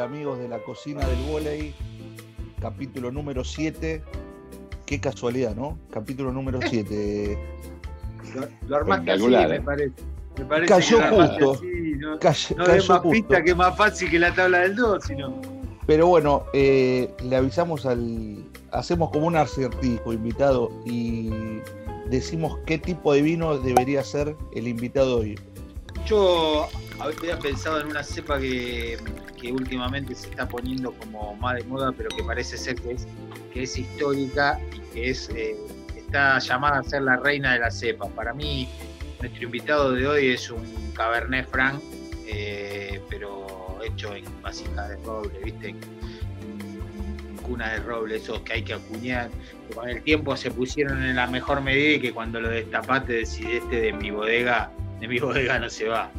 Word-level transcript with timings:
Hola 0.00 0.08
amigos 0.16 0.38
de 0.38 0.48
la 0.48 0.60
cocina 0.60 1.06
del 1.06 1.18
volei, 1.30 1.74
capítulo 2.58 3.12
número 3.12 3.44
7. 3.44 4.02
Qué 4.86 4.98
casualidad, 4.98 5.54
¿no? 5.54 5.76
Capítulo 5.92 6.32
número 6.32 6.58
7. 6.66 7.38
Lo, 8.34 8.48
lo 8.66 8.76
armaste 8.76 9.10
así, 9.12 9.26
me 9.28 9.56
eh. 9.56 9.60
parece. 9.60 9.92
Me 10.38 10.44
parece 10.46 10.72
Cayó 10.72 10.98
que 11.00 11.04
justo. 11.08 11.52
así, 11.52 11.92
no 11.98 12.18
Cayó- 12.18 12.56
no 12.56 12.64
cayó 12.64 12.76
más 12.88 13.00
justo. 13.02 13.10
pista 13.10 13.44
que 13.44 13.50
es 13.50 13.56
más 13.58 13.76
fácil 13.76 14.10
que 14.10 14.18
la 14.18 14.34
tabla 14.34 14.60
del 14.60 14.74
2, 14.74 15.04
sino. 15.04 15.38
Pero 15.86 16.06
bueno, 16.06 16.44
eh, 16.54 17.14
le 17.22 17.36
avisamos 17.36 17.84
al. 17.84 18.42
Hacemos 18.72 19.10
como 19.10 19.26
un 19.26 19.36
acertijo 19.36 20.14
invitado 20.14 20.70
y 20.86 21.28
decimos 22.08 22.58
qué 22.64 22.78
tipo 22.78 23.12
de 23.12 23.20
vino 23.20 23.58
debería 23.58 24.02
ser 24.02 24.34
el 24.54 24.66
invitado 24.66 25.18
hoy. 25.18 25.38
Yo 26.06 26.68
había 27.00 27.38
pensado 27.38 27.80
en 27.82 27.88
una 27.88 28.02
cepa 28.02 28.38
que, 28.40 28.96
que 29.40 29.52
últimamente 29.52 30.14
se 30.14 30.28
está 30.28 30.48
poniendo 30.48 30.92
como 30.92 31.34
más 31.36 31.56
de 31.56 31.64
moda, 31.64 31.92
pero 31.92 32.08
que 32.10 32.22
parece 32.22 32.56
ser 32.58 32.76
que 32.76 32.92
es, 32.92 33.06
que 33.52 33.62
es 33.62 33.78
histórica 33.78 34.60
y 34.74 34.78
que 34.92 35.10
es 35.10 35.28
eh, 35.30 35.56
está 35.96 36.38
llamada 36.38 36.80
a 36.80 36.82
ser 36.82 37.02
la 37.02 37.16
reina 37.16 37.52
de 37.54 37.60
la 37.60 37.70
cepa. 37.70 38.08
Para 38.08 38.34
mí, 38.34 38.68
nuestro 39.20 39.44
invitado 39.44 39.92
de 39.92 40.06
hoy 40.06 40.28
es 40.28 40.50
un 40.50 40.92
Cabernet 40.94 41.48
Franc, 41.48 41.80
eh, 42.26 43.00
pero 43.08 43.78
hecho 43.84 44.14
en 44.14 44.24
vasija 44.42 44.88
de 44.88 44.96
roble, 44.96 45.38
¿viste? 45.44 45.74
Cuna 47.42 47.72
de 47.72 47.78
roble, 47.80 48.16
esos 48.16 48.40
que 48.40 48.54
hay 48.54 48.62
que 48.62 48.74
acuñar, 48.74 49.30
que 49.68 49.74
con 49.74 49.88
el 49.88 50.02
tiempo 50.02 50.36
se 50.36 50.50
pusieron 50.50 51.02
en 51.02 51.16
la 51.16 51.26
mejor 51.26 51.62
medida 51.62 51.96
y 51.96 52.00
que 52.00 52.12
cuando 52.12 52.40
lo 52.40 52.48
destapaste 52.48 53.14
decidiste 53.14 53.80
de 53.80 53.92
mi 53.92 54.10
bodega, 54.10 54.70
de 55.00 55.08
mi 55.08 55.18
bodega 55.18 55.58
no 55.58 55.70
se 55.70 55.88
va. 55.88 56.10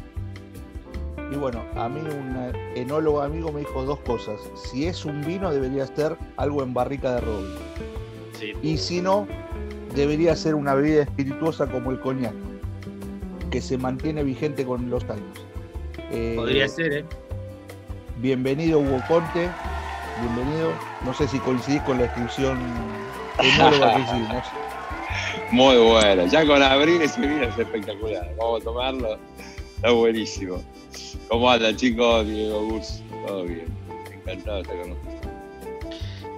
Y 1.32 1.36
bueno, 1.36 1.64
a 1.76 1.88
mí 1.88 1.98
un 2.00 2.52
enólogo 2.74 3.22
amigo 3.22 3.50
me 3.52 3.60
dijo 3.60 3.84
dos 3.84 3.98
cosas. 4.00 4.38
Si 4.54 4.86
es 4.86 5.06
un 5.06 5.24
vino, 5.24 5.50
debería 5.50 5.86
ser 5.86 6.18
algo 6.36 6.62
en 6.62 6.74
barrica 6.74 7.14
de 7.14 7.20
roble. 7.22 7.58
Sí. 8.38 8.52
Y 8.60 8.76
si 8.76 9.00
no, 9.00 9.26
debería 9.94 10.36
ser 10.36 10.54
una 10.54 10.74
bebida 10.74 11.04
espirituosa 11.04 11.66
como 11.66 11.90
el 11.90 12.00
coñac, 12.00 12.34
que 13.50 13.62
se 13.62 13.78
mantiene 13.78 14.22
vigente 14.24 14.66
con 14.66 14.90
los 14.90 15.04
años. 15.04 15.46
Eh, 16.10 16.34
Podría 16.36 16.68
ser, 16.68 16.92
¿eh? 16.92 17.04
Bienvenido 18.18 18.80
Hugo 18.80 19.00
Conte, 19.08 19.48
bienvenido. 20.20 20.72
No 21.06 21.14
sé 21.14 21.26
si 21.28 21.38
coincidís 21.38 21.80
con 21.82 21.96
la 21.96 22.02
descripción 22.04 22.58
enóloga 23.38 23.94
que 23.94 24.02
hicimos. 24.02 24.44
Muy 25.50 25.76
bueno. 25.76 26.26
Ya 26.26 26.46
con 26.46 26.62
abrir 26.62 27.00
ese 27.00 27.20
vino 27.22 27.42
es 27.44 27.58
espectacular. 27.58 28.34
Vamos 28.38 28.60
a 28.60 28.64
tomarlo. 28.64 29.18
Está 29.82 29.94
buenísimo. 29.94 30.62
¿Cómo 31.28 31.50
andan, 31.50 31.74
chicos? 31.74 32.24
Diego 32.24 32.68
Gus. 32.68 33.02
Todo 33.26 33.42
bien. 33.42 33.66
Encantado 34.12 34.58
de 34.58 34.62
estar 34.62 34.80
con 34.80 34.92
ustedes. 34.92 35.20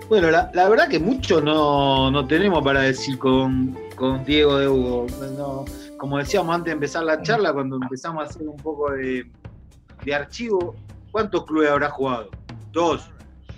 Bueno, 0.09 0.31
la, 0.31 0.51
la 0.55 0.67
verdad 0.67 0.89
que 0.89 0.99
mucho 0.99 1.43
no, 1.43 2.11
no 2.11 2.27
tenemos 2.27 2.65
para 2.65 2.81
decir 2.81 3.19
con, 3.19 3.79
con 3.97 4.25
Diego 4.25 4.57
de 4.57 4.67
Hugo. 4.67 5.07
No, 5.37 5.67
como 5.99 6.17
decíamos 6.17 6.55
antes 6.55 6.71
de 6.71 6.73
empezar 6.73 7.05
la 7.05 7.21
charla, 7.21 7.53
cuando 7.53 7.77
empezamos 7.77 8.25
a 8.25 8.31
hacer 8.31 8.49
un 8.49 8.57
poco 8.57 8.93
de, 8.93 9.31
de 10.03 10.15
archivo, 10.15 10.75
¿cuántos 11.13 11.45
clubes 11.45 11.69
habrá 11.69 11.91
jugado? 11.91 12.31
Dos, 12.73 13.11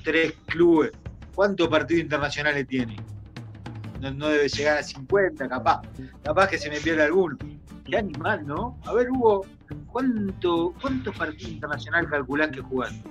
tres 0.03 0.33
clubes. 0.47 0.91
¿Cuántos 1.33 1.69
partidos 1.69 2.03
internacionales 2.03 2.67
tiene? 2.67 2.97
No, 4.01 4.11
no 4.11 4.27
debe 4.31 4.49
llegar 4.49 4.79
a 4.79 4.83
50, 4.83 5.49
capaz. 5.49 5.83
Capaz 6.25 6.49
que 6.49 6.59
se 6.59 6.71
me 6.71 6.81
pierde 6.81 7.05
alguno. 7.05 7.37
Qué 7.85 7.97
animal, 7.97 8.45
¿no? 8.45 8.77
A 8.85 8.93
ver, 8.93 9.09
Hugo, 9.13 9.47
¿cuánto, 9.87 10.75
¿cuántos 10.81 11.17
partidos 11.17 11.53
internacionales 11.53 12.11
calculás 12.11 12.51
que 12.51 12.61
jugaste? 12.61 13.09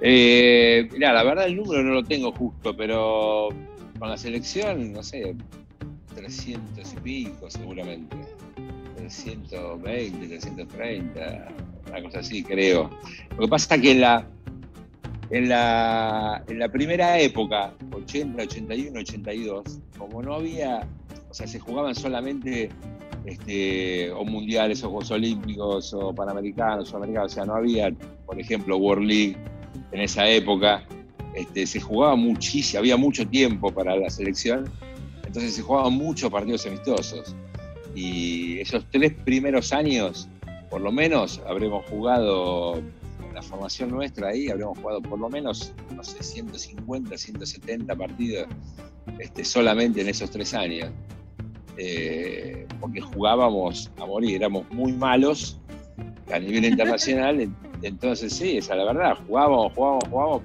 Eh, 0.00 0.88
mirá, 0.92 1.12
la 1.12 1.22
verdad 1.22 1.46
el 1.46 1.56
número 1.56 1.82
no 1.82 1.94
lo 1.94 2.02
tengo 2.02 2.32
justo, 2.32 2.76
pero 2.76 3.50
con 3.98 4.08
la 4.08 4.16
selección, 4.16 4.92
no 4.92 5.02
sé, 5.02 5.36
300 6.14 6.92
y 6.92 6.96
pico 6.96 7.50
seguramente. 7.50 8.16
320, 8.96 10.28
330, 10.28 11.48
una 11.88 12.02
cosa 12.02 12.18
así, 12.20 12.42
creo. 12.42 12.90
Lo 13.30 13.38
que 13.38 13.48
pasa 13.48 13.74
es 13.74 13.82
que 13.82 13.90
en 13.92 14.00
la, 14.00 14.26
en 15.30 15.48
la, 15.48 16.44
en 16.48 16.58
la 16.58 16.68
primera 16.68 17.18
época, 17.18 17.72
80, 17.92 18.42
81, 18.42 19.00
82, 19.00 19.80
como 19.98 20.22
no 20.22 20.34
había, 20.34 20.86
o 21.30 21.34
sea, 21.34 21.46
se 21.46 21.58
jugaban 21.58 21.94
solamente 21.94 22.70
este, 23.24 24.10
o 24.12 24.24
mundiales 24.24 24.82
o 24.82 24.90
Juegos 24.90 25.10
Olímpicos 25.10 25.94
o 25.94 26.14
Panamericanos 26.14 26.92
o 26.92 26.96
Americanos, 26.96 27.32
o 27.32 27.34
sea, 27.34 27.44
no 27.44 27.54
había, 27.54 27.92
por 28.26 28.40
ejemplo, 28.40 28.76
World 28.76 29.06
League 29.06 29.36
en 29.92 30.00
esa 30.00 30.28
época, 30.28 30.84
este, 31.34 31.66
se 31.66 31.80
jugaba 31.80 32.16
muchísimo, 32.16 32.80
había 32.80 32.96
mucho 32.96 33.26
tiempo 33.26 33.72
para 33.72 33.96
la 33.96 34.10
selección, 34.10 34.70
entonces 35.26 35.54
se 35.54 35.62
jugaban 35.62 35.94
muchos 35.94 36.30
partidos 36.30 36.66
amistosos. 36.66 37.34
Y 37.94 38.58
esos 38.58 38.84
tres 38.90 39.12
primeros 39.24 39.72
años, 39.72 40.28
por 40.70 40.80
lo 40.80 40.92
menos, 40.92 41.40
habremos 41.46 41.84
jugado, 41.86 42.82
la 43.34 43.42
formación 43.42 43.90
nuestra 43.90 44.28
ahí, 44.28 44.48
habremos 44.48 44.78
jugado 44.78 45.00
por 45.00 45.18
lo 45.18 45.28
menos, 45.30 45.72
no 45.94 46.02
sé, 46.02 46.22
150, 46.22 47.16
170 47.16 47.96
partidos 47.96 48.46
este, 49.18 49.44
solamente 49.44 50.00
en 50.00 50.08
esos 50.08 50.30
tres 50.30 50.52
años. 50.54 50.90
Eh, 51.76 52.66
porque 52.80 53.00
jugábamos 53.00 53.90
a 53.96 54.06
morir, 54.06 54.36
éramos 54.36 54.70
muy 54.70 54.92
malos 54.92 55.58
a 56.32 56.38
nivel 56.38 56.64
internacional, 56.64 57.48
entonces 57.82 58.32
sí, 58.32 58.58
esa 58.58 58.74
es 58.74 58.78
la 58.78 58.92
verdad, 58.92 59.18
jugábamos, 59.26 59.72
jugábamos, 59.72 60.04
jugábamos, 60.08 60.42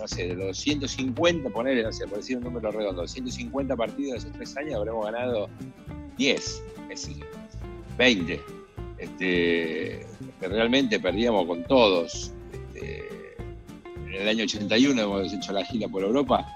no 0.00 0.08
sé, 0.08 0.28
de 0.28 0.34
los 0.34 0.58
150, 0.58 1.50
ponerle, 1.50 1.82
no 1.82 1.92
sé, 1.92 2.06
por 2.06 2.18
decir 2.18 2.38
un 2.38 2.44
número 2.44 2.70
redondo, 2.70 3.06
150 3.06 3.76
partidos 3.76 4.12
de 4.12 4.18
esos 4.18 4.32
tres 4.32 4.56
años 4.56 4.76
habremos 4.76 5.04
ganado 5.04 5.48
10, 6.16 6.38
es 6.38 6.62
decir, 6.88 7.24
20. 7.98 8.40
Este, 8.98 10.06
que 10.40 10.48
realmente 10.48 10.98
perdíamos 11.00 11.46
con 11.46 11.64
todos. 11.64 12.32
Este, 12.52 13.08
en 13.96 14.14
el 14.14 14.28
año 14.28 14.44
81 14.44 15.02
hemos 15.02 15.32
hecho 15.32 15.52
la 15.52 15.64
gira 15.64 15.88
por 15.88 16.02
Europa, 16.02 16.46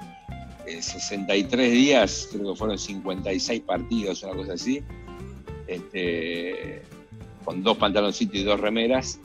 63 0.81 1.73
días, 1.73 2.29
creo 2.31 2.53
que 2.53 2.59
fueron 2.59 2.79
56 2.79 3.61
partidos, 3.63 4.23
una 4.23 4.35
cosa 4.35 4.53
así, 4.55 4.83
este, 5.67 6.83
con 7.45 7.63
dos 7.63 7.77
pantaloncitos 7.79 8.37
y 8.37 8.45
dos 8.45 8.61
remeras. 8.61 9.21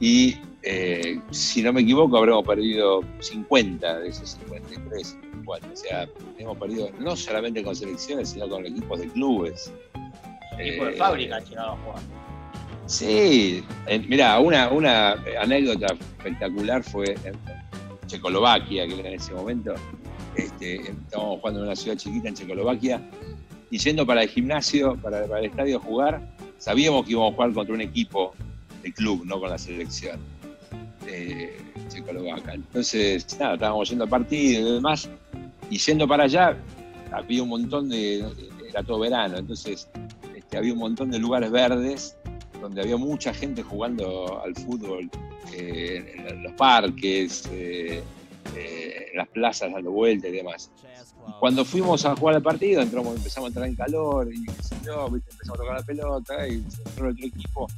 Y 0.00 0.36
eh, 0.62 1.20
si 1.30 1.62
no 1.62 1.72
me 1.72 1.82
equivoco, 1.82 2.16
habremos 2.16 2.46
perdido 2.46 3.02
50 3.20 4.00
de 4.00 4.08
esos 4.08 4.30
53, 4.48 5.06
54. 5.08 5.70
O 5.72 5.76
sea, 5.76 6.08
hemos 6.38 6.58
perdido 6.58 6.90
no 6.98 7.16
solamente 7.16 7.62
con 7.62 7.74
selecciones, 7.74 8.30
sino 8.30 8.48
con 8.48 8.64
equipos 8.66 9.00
de 9.00 9.08
clubes. 9.08 9.72
Equipo 10.58 10.84
de 10.86 10.92
Eh, 10.92 10.96
fábrica 10.96 11.36
ha 11.36 11.40
llegado 11.40 11.72
a 11.72 11.76
jugar. 11.76 12.02
Sí, 12.86 13.64
eh, 13.86 13.98
mirá, 14.08 14.38
una, 14.38 14.68
una 14.70 15.12
anécdota 15.40 15.94
espectacular 15.94 16.82
fue 16.82 17.14
en 17.24 17.34
Checoslovaquia, 18.06 18.86
que 18.86 18.98
era 18.98 19.08
en 19.08 19.14
ese 19.14 19.32
momento. 19.32 19.74
Estábamos 20.36 21.40
jugando 21.40 21.60
en 21.60 21.66
una 21.66 21.76
ciudad 21.76 21.96
chiquita 21.96 22.28
en 22.28 22.34
Checoslovaquia 22.34 23.00
y 23.70 23.78
yendo 23.78 24.06
para 24.06 24.22
el 24.22 24.28
gimnasio, 24.28 24.96
para, 24.96 25.26
para 25.26 25.40
el 25.40 25.46
estadio 25.46 25.78
a 25.78 25.80
jugar, 25.80 26.20
sabíamos 26.58 27.04
que 27.04 27.12
íbamos 27.12 27.32
a 27.32 27.34
jugar 27.34 27.52
contra 27.52 27.74
un 27.74 27.80
equipo 27.80 28.34
de 28.82 28.92
club, 28.92 29.24
no 29.24 29.40
con 29.40 29.50
la 29.50 29.58
selección 29.58 30.20
eh. 31.06 31.58
Entonces, 31.94 33.36
nada, 33.38 33.54
estábamos 33.54 33.88
yendo 33.88 34.04
al 34.04 34.10
partido 34.10 34.68
y 34.68 34.74
demás, 34.74 35.08
y 35.70 35.78
yendo 35.78 36.08
para 36.08 36.24
allá 36.24 36.56
había 37.10 37.42
un 37.42 37.50
montón 37.50 37.88
de, 37.88 38.24
era 38.68 38.82
todo 38.82 39.00
verano, 39.00 39.36
entonces 39.36 39.88
este, 40.34 40.56
había 40.56 40.72
un 40.72 40.78
montón 40.78 41.10
de 41.10 41.18
lugares 41.18 41.50
verdes 41.50 42.16
donde 42.60 42.80
había 42.80 42.96
mucha 42.96 43.34
gente 43.34 43.62
jugando 43.62 44.42
al 44.42 44.54
fútbol 44.54 45.10
eh, 45.52 46.24
en 46.28 46.42
los 46.42 46.52
parques, 46.52 47.48
eh, 47.52 48.02
eh, 48.56 48.91
en 49.12 49.18
las 49.18 49.28
plazas 49.28 49.72
dando 49.72 49.90
vueltas 49.90 50.30
y 50.30 50.32
demás. 50.34 50.70
Cuando 51.38 51.64
fuimos 51.64 52.04
a 52.04 52.16
jugar 52.16 52.36
al 52.36 52.42
partido, 52.42 52.80
entramos, 52.80 53.16
empezamos 53.16 53.46
a 53.46 53.48
entrar 53.48 53.66
en 53.68 53.76
calor 53.76 54.26
y 54.26 54.40
¿viste? 54.40 54.52
empezamos 54.72 55.50
a 55.50 55.62
tocar 55.62 55.76
la 55.76 55.82
pelota 55.82 56.48
y 56.48 56.54
entró 56.54 57.06
el 57.06 57.12
otro 57.12 57.26
equipo. 57.26 57.68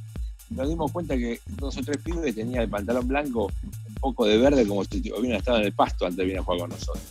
Nos 0.49 0.69
dimos 0.69 0.91
cuenta 0.91 1.17
que 1.17 1.39
dos 1.57 1.77
o 1.77 1.81
tres 1.81 1.97
pibes 1.97 2.35
tenían 2.35 2.63
el 2.63 2.69
pantalón 2.69 3.07
blanco 3.07 3.51
un 3.87 3.95
poco 3.95 4.25
de 4.25 4.37
verde 4.37 4.67
como 4.67 4.83
si 4.85 4.99
hubieran 5.11 5.39
estado 5.39 5.57
en 5.59 5.65
el 5.65 5.73
pasto 5.73 6.05
antes 6.05 6.17
de 6.17 6.23
venir 6.23 6.39
a 6.39 6.43
jugar 6.43 6.59
con 6.61 6.69
nosotros, 6.69 7.03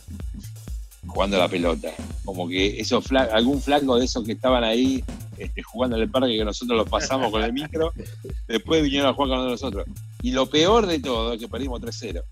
jugando 1.05 1.37
la 1.37 1.47
pelota. 1.47 1.89
Como 2.23 2.47
que 2.47 2.79
esos 2.79 3.11
algún 3.11 3.61
flaco 3.61 3.97
de 3.97 4.05
esos 4.05 4.25
que 4.25 4.31
estaban 4.33 4.63
ahí 4.63 5.03
este, 5.37 5.61
jugando 5.61 5.97
en 5.97 6.03
el 6.03 6.09
parque 6.09 6.37
que 6.37 6.45
nosotros 6.45 6.77
los 6.77 6.89
pasamos 6.89 7.29
con 7.29 7.43
el 7.43 7.51
micro, 7.51 7.91
después 8.47 8.81
vinieron 8.81 9.09
a 9.09 9.13
jugar 9.13 9.39
con 9.39 9.49
nosotros. 9.49 9.85
Y 10.21 10.31
lo 10.31 10.47
peor 10.47 10.87
de 10.87 10.99
todo 10.99 11.33
es 11.33 11.39
que 11.39 11.47
perdimos 11.47 11.81
3-0. 11.81 12.23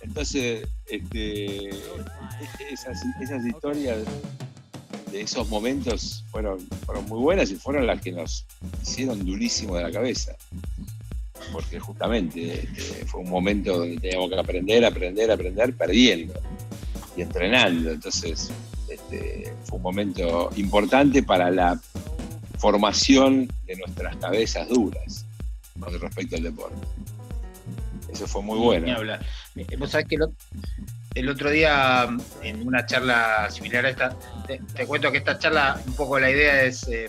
Entonces, 0.00 0.66
este, 0.86 1.70
esas, 2.70 3.04
historias 3.46 3.98
de 5.10 5.20
esos 5.20 5.48
momentos 5.48 6.24
fueron, 6.30 6.60
fueron 6.86 7.06
muy 7.06 7.18
buenas 7.18 7.50
y 7.50 7.56
fueron 7.56 7.86
las 7.86 8.00
que 8.00 8.12
nos 8.12 8.46
hicieron 8.82 9.24
durísimo 9.24 9.76
de 9.76 9.84
la 9.84 9.90
cabeza. 9.90 10.36
porque 11.52 11.80
justamente 11.80 12.62
este, 12.62 13.06
fue 13.06 13.20
un 13.20 13.30
momento 13.30 13.78
donde 13.78 13.98
teníamos 13.98 14.28
que 14.28 14.38
aprender, 14.38 14.84
aprender, 14.84 15.30
aprender, 15.30 15.74
perdiendo 15.74 16.34
y 17.16 17.22
entrenando. 17.22 17.90
Entonces, 17.90 18.50
este, 18.88 19.52
fue 19.64 19.76
un 19.76 19.82
momento 19.82 20.50
importante 20.56 21.22
para 21.22 21.50
la 21.50 21.80
formación 22.58 23.48
de 23.66 23.76
nuestras 23.76 24.16
cabezas 24.16 24.68
duras 24.68 25.24
con 25.78 25.98
respecto 26.00 26.36
al 26.36 26.42
deporte. 26.42 26.86
Eso 28.12 28.26
fue 28.26 28.42
muy 28.42 28.58
bueno. 28.58 28.86
Ni 28.86 28.92
hablar. 28.92 29.20
Vos 29.78 29.90
sabés 29.90 30.06
que 30.06 30.14
el, 30.16 30.22
ot- 30.22 30.34
el 31.14 31.28
otro 31.28 31.50
día, 31.50 32.08
en 32.42 32.66
una 32.66 32.86
charla 32.86 33.50
similar 33.50 33.84
a 33.86 33.90
esta, 33.90 34.16
te, 34.46 34.60
te 34.74 34.86
cuento 34.86 35.10
que 35.12 35.18
esta 35.18 35.38
charla, 35.38 35.80
un 35.86 35.94
poco 35.94 36.18
la 36.18 36.30
idea 36.30 36.62
es, 36.62 36.86
eh, 36.88 37.08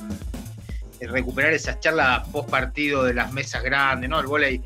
es 0.99 1.09
recuperar 1.11 1.53
esas 1.53 1.79
charlas 1.79 2.27
post 2.29 2.49
partido 2.49 3.03
de 3.03 3.13
las 3.13 3.31
mesas 3.31 3.63
grandes, 3.63 4.09
¿no? 4.09 4.19
El 4.19 4.27
volei 4.27 4.61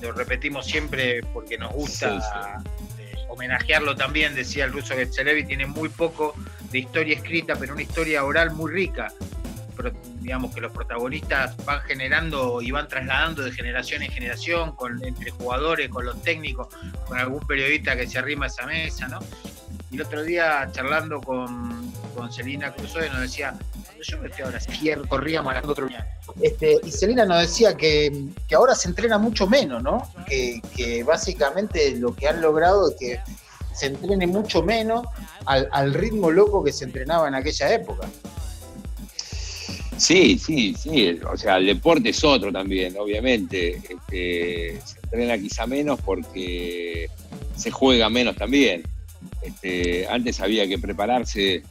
lo 0.00 0.12
repetimos 0.12 0.66
siempre 0.66 1.22
porque 1.32 1.58
nos 1.58 1.72
gusta 1.72 2.62
eh, 2.98 3.14
homenajearlo 3.28 3.96
también, 3.96 4.34
decía 4.34 4.64
el 4.66 4.72
ruso 4.72 4.94
Celebi 5.12 5.44
tiene 5.44 5.66
muy 5.66 5.88
poco 5.88 6.34
de 6.70 6.78
historia 6.80 7.16
escrita, 7.16 7.54
pero 7.58 7.72
una 7.72 7.82
historia 7.82 8.22
oral 8.24 8.52
muy 8.52 8.70
rica. 8.72 9.08
Digamos 10.20 10.54
que 10.54 10.60
los 10.60 10.72
protagonistas 10.72 11.56
van 11.64 11.80
generando 11.82 12.60
y 12.62 12.70
van 12.70 12.88
trasladando 12.88 13.42
de 13.42 13.52
generación 13.52 14.02
en 14.02 14.10
generación, 14.10 14.74
con, 14.74 15.02
entre 15.04 15.30
jugadores, 15.30 15.88
con 15.88 16.06
los 16.06 16.20
técnicos, 16.22 16.68
con 17.06 17.18
algún 17.18 17.46
periodista 17.46 17.96
que 17.96 18.06
se 18.06 18.18
arrima 18.18 18.46
a 18.46 18.48
esa 18.48 18.66
mesa, 18.66 19.08
¿no? 19.08 19.20
Y 19.90 19.96
el 19.96 20.02
otro 20.02 20.22
día 20.24 20.68
charlando 20.72 21.20
con, 21.20 21.92
con 22.14 22.32
Celina 22.32 22.72
Crusoe 22.72 23.08
nos 23.10 23.20
decía, 23.20 23.56
yo 24.02 24.18
me 24.18 24.28
fui 24.28 24.44
a 24.44 24.48
Brasil, 24.48 25.02
corríamos 25.08 25.50
hablando 25.50 25.72
otro 25.72 25.86
día. 25.86 26.06
Este, 26.40 26.78
y 26.82 26.90
Celina 26.90 27.24
nos 27.24 27.40
decía 27.40 27.76
que, 27.76 28.26
que 28.48 28.54
ahora 28.54 28.74
se 28.74 28.88
entrena 28.88 29.18
mucho 29.18 29.46
menos, 29.46 29.82
¿no? 29.82 30.10
Que, 30.26 31.04
básicamente 31.06 31.96
lo 31.96 32.14
que 32.14 32.28
han 32.28 32.40
logrado 32.40 32.90
es 32.90 32.96
que 32.98 33.20
se 33.74 33.86
entrene 33.86 34.26
mucho 34.26 34.62
menos 34.62 35.06
al 35.44 35.94
ritmo 35.94 36.30
loco 36.30 36.64
que 36.64 36.72
se 36.72 36.84
entrenaba 36.84 37.28
en 37.28 37.34
aquella 37.34 37.72
época. 37.72 38.08
Sí, 39.96 40.38
sí, 40.38 40.74
sí. 40.78 41.18
O 41.30 41.36
sea, 41.36 41.56
el 41.56 41.66
deporte 41.66 42.10
es 42.10 42.22
otro 42.24 42.52
también, 42.52 42.94
obviamente. 42.98 43.76
Este, 43.76 44.80
se 44.84 44.98
entrena 45.02 45.38
quizá 45.38 45.66
menos 45.66 46.00
porque 46.04 47.08
se 47.56 47.70
juega 47.70 48.08
menos 48.10 48.36
también. 48.36 48.82
Este, 49.42 50.06
antes 50.08 50.40
había 50.40 50.66
que 50.68 50.78
prepararse, 50.78 51.62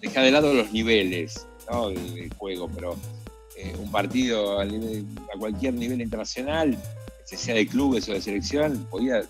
dejar 0.00 0.24
de 0.24 0.30
lado 0.30 0.52
los 0.52 0.72
niveles 0.72 1.46
¿no? 1.70 1.88
del, 1.88 2.32
juego, 2.36 2.68
pero 2.68 2.96
eh, 3.56 3.74
un 3.78 3.90
partido 3.90 4.60
a, 4.60 4.64
nivel- 4.64 5.06
a 5.34 5.38
cualquier 5.38 5.74
nivel 5.74 6.00
internacional, 6.00 6.76
sea 7.24 7.54
de 7.54 7.66
clubes 7.66 8.08
o 8.08 8.12
de 8.12 8.20
selección, 8.20 8.86
podía 8.90 9.22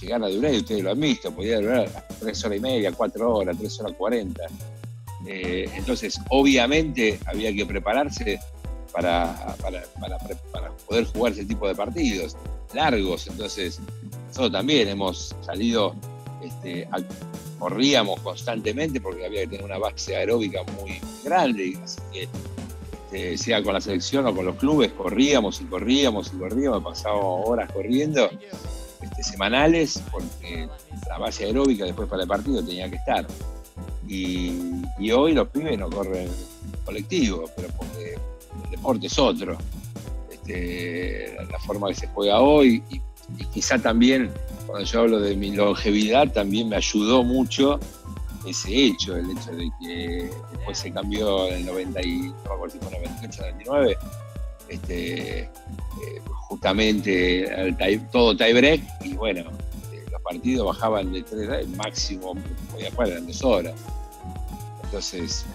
llegar 0.00 0.22
a 0.24 0.28
durar, 0.28 0.52
y 0.54 0.58
ustedes 0.58 0.82
lo 0.82 0.90
han 0.90 1.00
visto, 1.00 1.30
podía 1.30 1.60
durar 1.60 1.88
tres 2.20 2.44
horas 2.44 2.58
y 2.58 2.60
media, 2.60 2.92
cuatro 2.92 3.34
horas, 3.36 3.56
tres 3.58 3.78
horas 3.80 3.94
cuarenta. 3.96 4.42
Eh, 5.26 5.68
entonces, 5.74 6.18
obviamente, 6.30 7.18
había 7.26 7.52
que 7.54 7.66
prepararse 7.66 8.40
para, 8.92 9.54
para, 9.62 9.82
para- 10.00 10.18
poder 10.86 11.04
jugar 11.04 11.32
ese 11.32 11.44
tipo 11.44 11.68
de 11.68 11.74
partidos 11.74 12.36
largos. 12.74 13.26
Entonces, 13.28 13.78
nosotros 14.28 14.50
también 14.52 14.88
hemos 14.88 15.34
salido, 15.42 15.94
este, 16.42 16.88
corríamos 17.58 18.18
constantemente 18.20 19.00
porque 19.00 19.26
había 19.26 19.42
que 19.42 19.48
tener 19.48 19.64
una 19.64 19.78
base 19.78 20.16
aeróbica 20.16 20.62
muy 20.80 20.98
grande. 21.22 21.78
Así 21.84 22.00
que, 22.12 22.28
este, 23.12 23.38
sea 23.38 23.62
con 23.62 23.74
la 23.74 23.80
selección 23.80 24.26
o 24.26 24.34
con 24.34 24.46
los 24.46 24.56
clubes, 24.56 24.90
corríamos 24.92 25.60
y 25.60 25.64
corríamos 25.64 26.32
y 26.34 26.38
corríamos, 26.38 26.82
pasábamos 26.82 27.48
horas 27.48 27.70
corriendo 27.72 28.28
este, 29.00 29.22
semanales 29.22 30.02
porque 30.10 30.68
la 31.08 31.18
base 31.18 31.44
aeróbica 31.44 31.84
después 31.84 32.08
para 32.08 32.22
el 32.22 32.28
partido 32.28 32.64
tenía 32.64 32.88
que 32.90 32.96
estar. 32.96 33.26
Y, 34.10 35.12
hoy 35.12 35.34
los 35.34 35.48
pibes 35.48 35.78
no 35.78 35.88
corren 35.88 36.28
colectivo, 36.84 37.48
pero 37.54 37.68
porque 37.76 38.18
el 38.64 38.70
deporte 38.72 39.06
es 39.06 39.16
otro. 39.18 39.56
Este, 40.32 41.36
la, 41.48 41.58
forma 41.60 41.88
que 41.88 41.94
se 41.94 42.08
juega 42.08 42.40
hoy, 42.40 42.82
y, 42.90 43.00
quizá 43.52 43.78
también, 43.78 44.32
cuando 44.66 44.84
yo 44.84 45.00
hablo 45.00 45.20
de 45.20 45.36
mi 45.36 45.54
longevidad, 45.54 46.32
también 46.32 46.68
me 46.68 46.76
ayudó 46.76 47.22
mucho 47.22 47.78
ese 48.44 48.86
hecho, 48.86 49.16
el 49.16 49.30
hecho 49.30 49.52
de 49.52 49.70
que 49.80 50.30
después 50.54 50.78
se 50.78 50.90
cambió 50.90 51.46
en 51.46 51.58
el 51.58 51.66
90 51.66 52.02
y, 52.02 52.20
no 52.44 52.52
acuerdo 52.52 52.70
si 52.70 52.78
fue 52.80 52.90
98, 52.90 53.42
99, 53.42 53.96
este, 54.70 55.38
eh, 55.42 55.50
justamente 56.48 57.44
el 57.62 57.76
tie- 57.76 58.10
todo 58.10 58.36
tie 58.36 58.54
break, 58.54 58.82
y 59.04 59.12
bueno, 59.12 59.42
eh, 59.92 60.04
los 60.10 60.20
partidos 60.22 60.66
bajaban 60.66 61.12
de 61.12 61.22
tres, 61.22 61.48
el 61.48 61.68
máximo 61.76 62.34
podía 62.72 62.90
jugar 62.90 63.08
eran 63.10 63.26
dos 63.28 63.44
horas. 63.44 63.74
Entonces, 64.90 65.46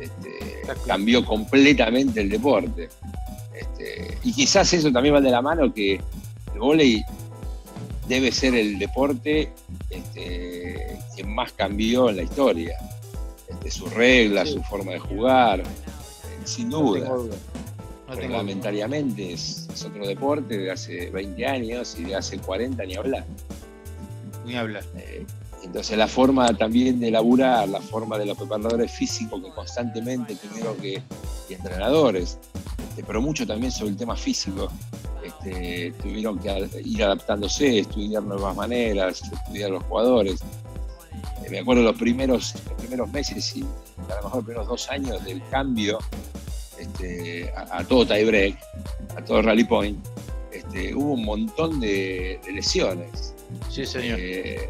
este, 0.00 0.60
cambió 0.86 1.24
completamente 1.24 2.20
el 2.20 2.28
deporte. 2.28 2.90
Este, 3.58 4.18
y 4.22 4.32
quizás 4.34 4.70
eso 4.74 4.92
también 4.92 5.14
va 5.14 5.20
de 5.22 5.30
la 5.30 5.40
mano 5.40 5.72
que 5.72 5.94
el 6.52 6.58
vóley 6.60 7.02
debe 8.06 8.30
ser 8.32 8.54
el 8.54 8.78
deporte 8.78 9.50
este, 9.88 10.98
que 11.16 11.24
más 11.24 11.52
cambió 11.52 12.10
en 12.10 12.16
la 12.16 12.22
historia. 12.24 12.76
Este, 13.48 13.70
sus 13.70 13.92
reglas, 13.94 14.48
Sí. 14.48 14.54
su 14.56 14.62
forma 14.64 14.92
de 14.92 14.98
jugar, 14.98 15.62
sin 16.44 16.68
duda. 16.68 17.00
tengo 17.00 17.16
duda. 17.22 17.36
No 17.36 17.38
tengo 17.38 18.08
duda. 18.08 18.14
reglamentariamente 18.20 19.32
es, 19.32 19.68
es 19.72 19.84
otro 19.86 20.06
deporte 20.06 20.58
de 20.58 20.70
hace 20.70 21.08
20 21.10 21.46
años 21.46 21.96
y 21.98 22.04
de 22.04 22.16
hace 22.16 22.36
40 22.38 22.84
ni 22.84 22.94
hablar. 22.96 23.24
Ni 24.44 24.54
hablar. 24.56 24.84
Eh, 24.98 25.24
entonces 25.62 25.96
la 25.96 26.08
forma 26.08 26.48
también 26.56 26.98
de 27.00 27.10
laburar, 27.10 27.68
la 27.68 27.80
forma 27.80 28.18
de 28.18 28.26
los 28.26 28.36
preparadores 28.36 28.90
físicos 28.92 29.42
que 29.42 29.50
constantemente 29.50 30.34
tuvieron 30.36 30.76
que, 30.76 31.02
y 31.48 31.54
entrenadores, 31.54 32.38
este, 32.90 33.04
pero 33.04 33.20
mucho 33.22 33.46
también 33.46 33.70
sobre 33.72 33.90
el 33.92 33.96
tema 33.96 34.16
físico, 34.16 34.68
este, 35.24 35.92
tuvieron 36.02 36.38
que 36.38 36.68
ir 36.84 37.04
adaptándose, 37.04 37.78
estudiar 37.80 38.22
nuevas 38.24 38.56
maneras, 38.56 39.22
estudiar 39.32 39.70
los 39.70 39.82
jugadores. 39.84 40.40
Eh, 41.44 41.50
me 41.50 41.60
acuerdo 41.60 41.82
los 41.82 41.96
primeros, 41.96 42.54
los 42.68 42.74
primeros 42.74 43.10
meses 43.12 43.56
y 43.56 43.62
a 43.62 44.16
lo 44.16 44.22
mejor 44.24 44.34
los 44.36 44.44
primeros 44.44 44.68
dos 44.68 44.90
años 44.90 45.24
del 45.24 45.40
cambio 45.48 45.98
este, 46.78 47.52
a, 47.56 47.78
a 47.78 47.84
todo 47.84 48.04
tie 48.06 48.24
break, 48.24 48.58
a 49.16 49.24
todo 49.24 49.42
rally 49.42 49.64
point, 49.64 49.98
hubo 50.96 51.12
un 51.12 51.24
montón 51.24 51.78
de- 51.80 52.40
de 52.44 52.52
lesiones. 52.52 53.34
Sí, 53.68 53.84
señor. 53.84 54.18
Eh, 54.20 54.68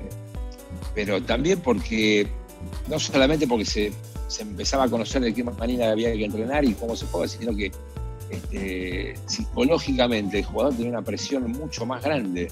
pero 0.94 1.22
también 1.22 1.60
porque, 1.60 2.26
no 2.88 2.98
solamente 2.98 3.46
porque 3.46 3.64
se, 3.64 3.92
se 4.28 4.42
empezaba 4.42 4.84
a 4.84 4.88
conocer 4.88 5.22
de 5.22 5.34
qué 5.34 5.44
manera 5.44 5.90
había 5.90 6.12
que 6.12 6.24
entrenar 6.24 6.64
y 6.64 6.74
cómo 6.74 6.96
se 6.96 7.06
juega, 7.06 7.28
sino 7.28 7.54
que 7.54 7.70
este, 8.30 9.14
psicológicamente 9.26 10.38
el 10.38 10.44
jugador 10.44 10.74
tenía 10.74 10.90
una 10.90 11.02
presión 11.02 11.50
mucho 11.52 11.84
más 11.84 12.02
grande 12.02 12.48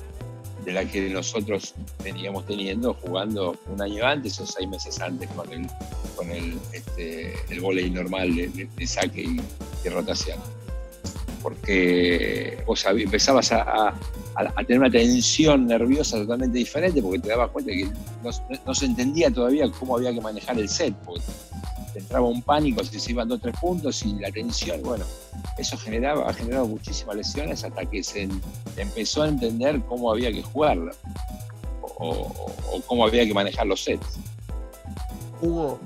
de 0.65 0.73
la 0.73 0.85
que 0.85 1.09
nosotros 1.09 1.75
veníamos 2.05 2.45
teniendo 2.47 2.93
jugando 2.95 3.57
un 3.67 3.81
año 3.81 4.05
antes 4.05 4.39
o 4.41 4.47
seis 4.47 4.69
meses 4.69 5.01
antes 5.01 5.29
con 5.31 5.51
el, 5.51 5.67
con 6.17 6.31
el, 6.31 6.59
este, 6.73 7.33
el 7.49 7.61
volei 7.61 7.91
normal 7.91 8.35
de, 8.35 8.87
saque 8.87 9.23
y 9.23 9.89
rotación. 9.89 10.39
Porque 11.43 12.63
sabí- 12.77 13.03
empezabas 13.05 13.51
a, 13.53 13.95
tener 14.67 14.79
una 14.81 14.91
tensión 14.91 15.67
nerviosa 15.67 16.17
totalmente 16.19 16.59
diferente 16.59 17.03
porque 17.03 17.19
te 17.19 17.29
dabas 17.29 17.51
cuenta 17.51 17.71
que 17.73 17.89
no, 18.67 18.75
se 18.75 18.87
entendía 18.87 19.31
todavía 19.31 19.71
cómo 19.79 19.97
había 19.97 20.13
que 20.13 20.21
manejar 20.21 20.59
el 20.59 20.69
set, 20.69 20.95
porque 21.05 21.23
te 21.93 21.99
entraba 21.99 22.27
un 22.27 22.43
pánico 22.43 22.85
si 22.85 23.01
se 23.01 23.11
iban 23.13 23.29
dos 23.29 23.39
o 23.39 23.43
tres 23.43 23.55
puntos 23.61 24.03
y 24.05 24.13
la 24.15 24.31
tensión, 24.31 24.81
bueno, 24.83 25.05
eso 25.59 25.77
generaba, 25.77 26.29
ha 26.29 26.33
generado 26.33 26.67
muchísimas 26.67 27.17
lesiones 27.17 27.65
hasta 27.65 27.85
que 27.85 28.03
se 28.05 28.29
empezó 28.77 29.23
a 29.23 29.29
entender 29.29 29.81
cómo 29.89 30.13
había 30.13 30.31
que 30.31 30.43
jugarla 30.43 30.93
o, 31.83 32.09
o- 32.09 32.77
o 32.77 32.81
cómo 32.87 33.05
había 33.07 33.27
que 33.27 33.35
manejar 33.35 33.67
los 33.67 33.83
sets. 33.83 34.19
Hugo, 35.43 35.81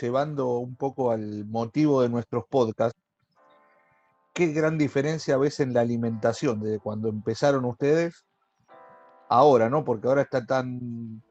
llevando 0.00 0.58
un 0.58 0.74
poco 0.76 1.10
al 1.10 1.44
motivo 1.46 2.02
de 2.02 2.10
nuestros 2.10 2.44
podcasts, 2.48 2.99
¿qué 4.32 4.48
gran 4.48 4.78
diferencia 4.78 5.36
ves 5.36 5.60
en 5.60 5.74
la 5.74 5.80
alimentación 5.80 6.60
desde 6.60 6.78
cuando 6.80 7.08
empezaron 7.08 7.64
ustedes 7.64 8.24
ahora, 9.28 9.68
¿no? 9.70 9.84
Porque 9.84 10.08
ahora 10.08 10.22
está 10.22 10.44
tan, 10.44 11.22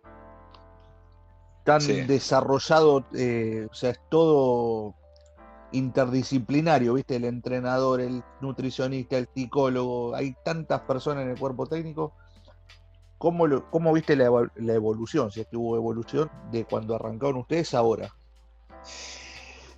tan 1.63 1.81
Sí. 1.81 2.01
desarrollado, 2.01 3.05
eh, 3.13 3.67
o 3.69 3.73
sea, 3.73 3.91
es 3.91 3.99
todo 4.09 4.95
interdisciplinario, 5.71 6.95
¿viste? 6.95 7.17
El 7.17 7.25
entrenador, 7.25 8.01
el 8.01 8.21
nutricionista, 8.41 9.17
el 9.17 9.27
psicólogo, 9.33 10.15
hay 10.15 10.33
tantas 10.43 10.81
personas 10.81 11.23
en 11.25 11.31
el 11.31 11.37
cuerpo 11.37 11.67
técnico. 11.67 12.13
¿Cómo, 13.17 13.47
lo- 13.47 13.69
cómo 13.69 13.91
viste 13.93 14.15
la, 14.15 14.29
la 14.55 14.73
evolución, 14.73 15.29
si 15.29 15.41
es 15.41 15.47
que 15.49 15.57
hubo 15.57 15.75
evolución, 15.75 16.29
de 16.51 16.63
cuando 16.65 16.95
arrancaron 16.95 17.41
ustedes 17.41 17.73
ahora? 17.73 18.09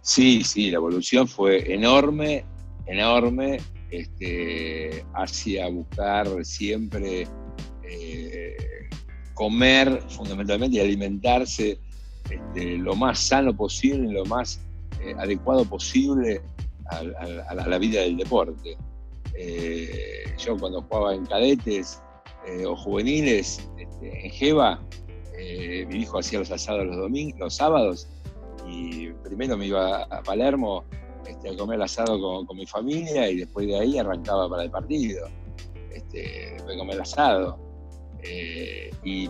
Sí, 0.01 0.43
sí, 0.43 0.69
la 0.71 0.77
evolución 0.77 1.27
fue 1.27 1.73
enorme, 1.73 2.45
enorme. 2.85 3.59
este, 3.91 5.05
hacia 5.13 5.67
buscar 5.67 6.27
siempre 6.45 7.27
eh, 7.83 8.55
comer 9.33 10.01
fundamentalmente 10.09 10.77
y 10.77 10.79
alimentarse 10.79 11.77
este, 12.29 12.77
lo 12.77 12.95
más 12.95 13.19
sano 13.19 13.55
posible, 13.55 14.13
lo 14.13 14.25
más 14.25 14.61
eh, 15.01 15.13
adecuado 15.17 15.65
posible 15.65 16.41
a, 16.89 17.53
la 17.53 17.77
vida 17.77 18.01
del 18.01 18.17
deporte. 18.17 18.77
Eh, 19.33 20.23
yo 20.37 20.57
cuando 20.57 20.81
jugaba 20.83 21.13
en 21.13 21.25
cadetes 21.25 22.01
o 22.65 22.75
juveniles, 22.75 23.69
este, 23.77 24.25
en 24.25 24.31
Jeva, 24.31 24.81
mi 25.87 25.97
hijo 25.97 26.19
hacía 26.19 26.39
los 26.39 26.51
asados 26.51 26.85
los, 26.85 26.97
domingos, 26.97 27.39
los 27.39 27.55
sábados 27.55 28.07
y 28.67 29.09
primero 29.23 29.57
me 29.57 29.67
iba 29.67 30.03
a 30.03 30.21
Palermo 30.23 30.83
este, 31.41 31.49
a 31.49 31.57
comer 31.57 31.81
asado 31.81 32.45
con, 32.45 32.55
mi 32.55 32.65
familia 32.67 33.29
y 33.29 33.37
después 33.37 33.65
de 33.67 33.79
ahí 33.79 33.97
arrancaba 33.97 34.47
para 34.49 34.63
el 34.63 34.71
partido. 34.71 35.27
Este, 35.91 36.51
después 36.53 36.67
de 36.67 36.77
comer 36.77 37.01
asado. 37.01 37.59
Eh, 38.23 38.91
y, 39.03 39.29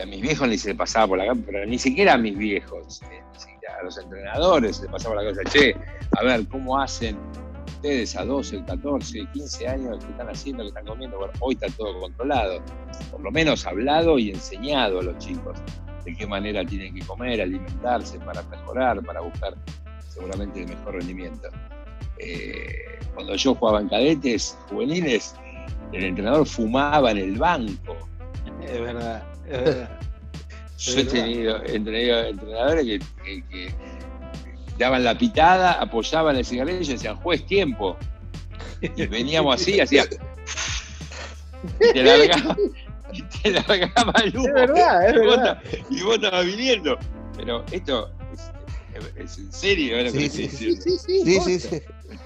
a 0.00 0.06
mis 0.06 0.20
viejos 0.20 0.48
ni 0.48 0.56
se 0.56 0.68
le 0.68 0.74
pasaba 0.76 1.08
por 1.08 1.18
la 1.18 1.26
cabeza, 1.26 1.46
pero 1.46 1.66
ni 1.66 1.76
siquiera 1.76 2.14
a 2.14 2.16
mis 2.16 2.38
viejos, 2.38 3.02
eh, 3.10 3.20
a 3.68 3.82
los 3.82 3.98
entrenadores 3.98 4.76
se 4.76 4.84
le 4.84 4.88
pasaba 4.92 5.16
por 5.16 5.24
la 5.24 5.32
cabeza, 5.32 5.50
che, 5.50 5.74
a 6.16 6.22
ver, 6.22 6.46
¿cómo 6.46 6.80
hacen 6.80 7.18
ustedes 7.66 8.14
a 8.16 8.24
12, 8.24 8.64
14, 8.66 9.26
15 9.32 9.66
años 9.66 10.04
que 10.04 10.12
están 10.12 10.28
haciendo, 10.28 10.62
que 10.62 10.68
están 10.68 10.86
comiendo? 10.86 11.18
Bueno, 11.18 11.32
hoy 11.40 11.54
está 11.60 11.66
todo 11.76 11.98
controlado, 11.98 12.62
por 13.10 13.20
lo 13.20 13.32
menos 13.32 13.66
hablado 13.66 14.16
y 14.16 14.30
enseñado 14.30 15.00
a 15.00 15.02
los 15.02 15.18
chicos 15.18 15.58
de 16.04 16.14
qué 16.14 16.24
manera 16.24 16.64
tienen 16.64 16.94
que 16.94 17.04
comer, 17.04 17.40
alimentarse 17.40 18.20
para 18.20 18.44
mejorar, 18.44 19.04
para 19.04 19.22
buscar 19.22 19.56
seguramente 20.20 20.60
de 20.60 20.66
mejor 20.66 20.94
rendimiento. 20.94 21.48
Eh, 22.18 22.98
cuando 23.14 23.34
yo 23.34 23.54
jugaba 23.54 23.80
en 23.80 23.88
cadetes 23.88 24.58
juveniles, 24.68 25.34
el 25.92 26.04
entrenador 26.04 26.46
fumaba 26.46 27.10
en 27.10 27.18
el 27.18 27.38
banco. 27.38 27.96
Es 28.62 28.80
verdad, 28.80 29.24
es 29.46 29.64
verdad. 29.64 29.90
Yo 30.80 30.98
he 30.98 31.04
tenido, 31.04 31.62
entrenadores 31.66 33.02
que, 33.22 33.74
daban 34.78 35.04
la 35.04 35.18
pitada, 35.18 35.72
apoyaban 35.72 36.36
el 36.36 36.44
cigarrillo 36.46 36.80
y 36.80 36.94
decían, 36.94 37.16
juez, 37.16 37.44
tiempo. 37.44 37.98
Y 38.80 39.06
veníamos 39.06 39.60
así, 39.60 39.80
hacía. 39.80 40.04
Y 41.78 41.92
te 41.92 42.02
largaba, 42.02 42.56
y 43.12 43.22
te 43.22 43.50
largaba 43.50 44.12
el 44.24 44.34
humo. 44.34 44.48
Es 44.48 44.54
verdad, 44.54 45.08
es 45.08 45.14
verdad. 45.14 45.62
y 45.90 46.02
vos 46.02 46.14
estabas 46.14 46.46
viniendo. 46.46 46.98
Pero 47.36 47.62
esto 47.70 48.10
es 49.16 49.38
en 49.38 49.52
serio, 49.52 49.96
¿eh? 49.96 50.10
sí, 50.10 50.28
sí, 50.28 50.48
sí, 50.48 50.76
sí, 50.76 51.58
sí, 51.60 51.82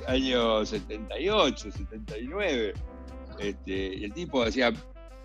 Año 0.06 0.64
78, 0.64 1.70
79. 1.70 2.74
Este, 3.38 3.72
y 3.72 4.04
el 4.04 4.12
tipo 4.12 4.42
hacía 4.42 4.72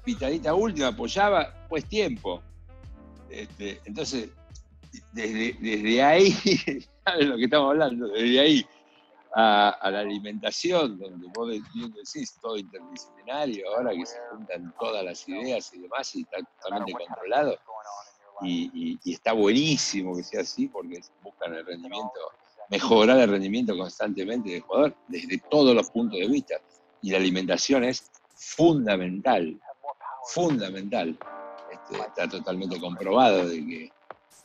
pitadita 0.04 0.54
última, 0.54 0.88
apoyaba, 0.88 1.54
pues 1.70 1.86
tiempo. 1.86 2.42
Este, 3.30 3.80
entonces, 3.86 4.30
desde, 5.12 5.54
desde 5.60 6.04
ahí, 6.04 6.32
¿sabes 7.06 7.28
lo 7.28 7.38
que 7.38 7.44
estamos 7.44 7.72
hablando? 7.72 8.08
Desde 8.08 8.40
ahí 8.40 8.66
a, 9.36 9.90
la 9.92 10.00
alimentación, 10.00 10.98
donde 10.98 11.28
vos 11.36 11.50
bien 11.50 11.94
decís, 11.94 12.36
todo 12.42 12.58
interdisciplinario, 12.58 13.66
ahora 13.76 13.92
que 13.92 14.06
se 14.06 14.18
juntan 14.32 14.74
todas 14.80 15.04
las 15.04 15.28
ideas 15.28 15.72
y 15.74 15.82
demás, 15.82 16.16
y 16.16 16.22
está 16.22 16.38
totalmente 16.62 16.94
controlado 16.94 17.58
y, 18.42 19.00
está 19.12 19.34
buenísimo 19.34 20.16
que 20.16 20.24
sea 20.24 20.42
así 20.42 20.68
porque 20.68 21.02
buscan 21.22 21.54
el 21.54 21.66
rendimiento, 21.66 22.20
mejorar 22.70 23.20
el 23.20 23.30
rendimiento 23.30 23.78
constantemente 23.78 24.50
del 24.50 24.62
jugador 24.62 24.96
desde 25.08 25.38
todos 25.50 25.76
los 25.76 25.90
puntos 25.90 26.20
de 26.20 26.28
vista. 26.28 26.56
Y 27.02 27.12
la 27.12 27.18
alimentación 27.18 27.84
es 27.84 28.12
fundamental, 28.36 29.60
fundamental. 30.26 31.18
Este, 31.72 32.02
está 32.02 32.28
totalmente 32.28 32.80
comprobado 32.80 33.48
de 33.48 33.66
que 33.66 33.92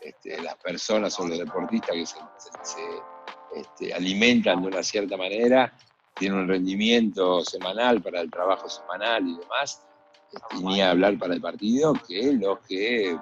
este, 0.00 0.40
las 0.42 0.56
personas 0.56 1.18
o 1.18 1.26
los 1.26 1.38
deportistas 1.38 1.94
que 1.94 2.06
se, 2.06 3.60
este, 3.60 3.94
alimentan 3.94 4.62
de 4.62 4.68
una 4.68 4.82
cierta 4.82 5.16
manera 5.16 5.72
tienen 6.14 6.40
un 6.40 6.48
rendimiento 6.48 7.44
semanal 7.44 8.00
para 8.00 8.20
el 8.20 8.30
trabajo 8.30 8.68
semanal 8.68 9.26
y 9.26 9.36
demás, 9.36 9.82
y 10.56 10.62
ni 10.64 10.80
hablar 10.80 11.18
para 11.18 11.34
el 11.34 11.40
partido, 11.40 11.94
que 12.06 12.32
los 12.32 12.58
que 12.60 13.16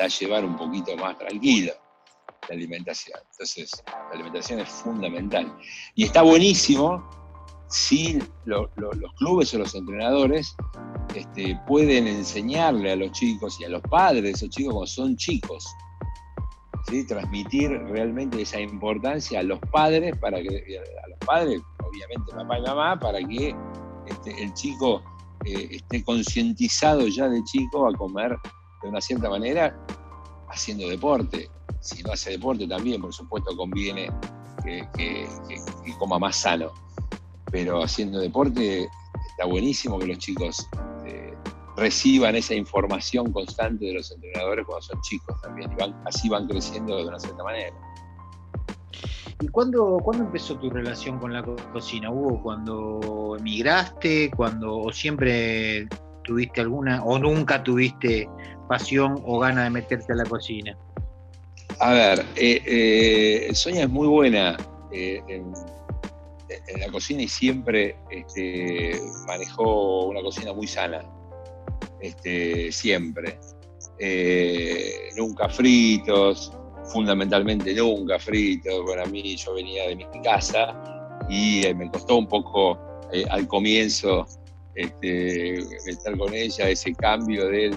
a 0.00 0.08
llevar 0.08 0.44
un 0.44 0.56
poquito 0.56 0.96
más 0.96 1.18
tranquilo 1.18 1.72
la 2.48 2.54
alimentación. 2.54 3.18
Entonces, 3.32 3.70
la 3.86 4.10
alimentación 4.12 4.60
es 4.60 4.68
fundamental. 4.68 5.54
Y 5.94 6.04
está 6.04 6.22
buenísimo 6.22 7.04
si 7.68 8.18
los 8.46 8.68
clubes 9.18 9.52
o 9.54 9.58
los 9.58 9.74
entrenadores 9.74 10.56
este, 11.14 11.58
pueden 11.66 12.06
enseñarle 12.06 12.92
a 12.92 12.96
los 12.96 13.12
chicos 13.12 13.60
y 13.60 13.64
a 13.64 13.68
los 13.68 13.82
padres 13.82 14.22
de 14.22 14.30
esos 14.30 14.50
chicos 14.50 14.72
cuando 14.72 14.86
son 14.86 15.16
chicos. 15.16 15.66
¿sí? 16.88 17.06
Transmitir 17.06 17.70
realmente 17.70 18.42
esa 18.42 18.60
importancia 18.60 19.40
a 19.40 19.42
los 19.42 19.58
padres, 19.70 20.16
para 20.18 20.40
que, 20.40 20.48
a 20.48 21.08
los 21.08 21.18
padres, 21.26 21.60
obviamente 21.86 22.32
papá 22.32 22.58
y 22.58 22.62
mamá, 22.62 22.98
para 22.98 23.18
que 23.18 23.54
este, 24.06 24.42
el 24.42 24.52
chico 24.54 25.02
eh, 25.44 25.68
esté 25.72 26.02
concientizado 26.02 27.06
ya 27.08 27.28
de 27.28 27.42
chico 27.44 27.86
a 27.86 27.92
comer 27.92 28.38
de 28.82 28.88
una 28.88 29.00
cierta 29.00 29.28
manera 29.28 29.76
haciendo 30.48 30.88
deporte. 30.88 31.48
Si 31.80 32.02
no 32.02 32.12
hace 32.12 32.32
deporte 32.32 32.66
también, 32.66 33.00
por 33.00 33.12
supuesto, 33.12 33.56
conviene 33.56 34.10
que, 34.64 35.28
coma 35.98 36.18
más 36.18 36.36
sano. 36.36 36.72
Pero 37.50 37.82
haciendo 37.82 38.20
deporte 38.20 38.88
está 39.30 39.46
buenísimo 39.46 39.98
que 39.98 40.06
los 40.06 40.18
chicos 40.18 40.68
eh, 41.06 41.34
reciban 41.76 42.36
esa 42.36 42.54
información 42.54 43.32
constante 43.32 43.86
de 43.86 43.94
los 43.94 44.10
entrenadores 44.10 44.66
cuando 44.66 44.82
son 44.82 45.00
chicos 45.02 45.40
también. 45.40 45.70
Y 45.78 45.94
así 46.06 46.28
van 46.28 46.46
creciendo 46.46 46.96
de 46.96 47.06
una 47.06 47.18
cierta 47.18 47.42
manera. 47.42 47.74
¿Y 49.40 49.48
cuándo, 49.48 49.98
cuándo 50.02 50.24
empezó 50.24 50.58
tu 50.58 50.68
relación 50.68 51.20
con 51.20 51.32
la 51.32 51.44
cocina? 51.72 52.10
¿Hubo 52.10 52.42
cuando 52.42 53.36
emigraste? 53.38 54.30
Cuando, 54.36 54.78
¿O 54.78 54.92
siempre 54.92 55.88
tuviste 56.24 56.60
alguna, 56.60 57.02
o 57.04 57.18
nunca 57.18 57.62
tuviste 57.62 58.28
pasión 58.68 59.22
o 59.26 59.38
gana 59.40 59.64
de 59.64 59.70
meterte 59.70 60.12
a 60.12 60.16
la 60.16 60.24
cocina? 60.24 60.76
A 61.80 61.92
ver, 61.92 62.26
eh, 62.36 62.62
eh, 62.66 63.54
Sonia 63.54 63.84
es 63.84 63.88
muy 63.88 64.08
buena 64.08 64.56
eh, 64.92 65.22
en, 65.28 65.52
la 66.80 66.88
cocina 66.90 67.22
y 67.22 67.28
siempre 67.28 67.96
este, 68.10 69.00
manejó 69.26 70.06
una 70.06 70.20
cocina 70.20 70.52
muy 70.52 70.66
sana. 70.66 71.02
Este, 72.00 72.70
siempre. 72.72 73.38
nunca 75.16 75.48
fritos, 75.48 76.52
fundamentalmente 76.92 77.74
nunca 77.74 78.18
fritos. 78.18 78.84
Para 78.86 79.06
mí, 79.06 79.36
yo 79.36 79.54
venía 79.54 79.88
de 79.88 79.96
mi 79.96 80.06
casa 80.22 80.74
y 81.28 81.62
me 81.74 81.90
costó 81.90 82.16
un 82.16 82.28
poco 82.28 82.78
al 83.30 83.46
comienzo 83.46 84.26
este, 84.74 85.58
estar 85.90 86.16
con 86.16 86.32
ella, 86.34 86.68
ese 86.68 86.92
cambio 86.94 87.48
de 87.48 87.76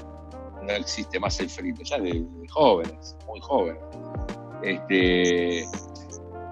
no 0.61 0.73
existe 0.73 1.19
más 1.19 1.39
el 1.39 1.49
frito, 1.49 1.81
ya 1.83 1.99
de, 1.99 2.25
jóvenes, 2.49 3.15
muy 3.27 3.39
jóvenes. 3.41 3.81
Este, 4.63 5.65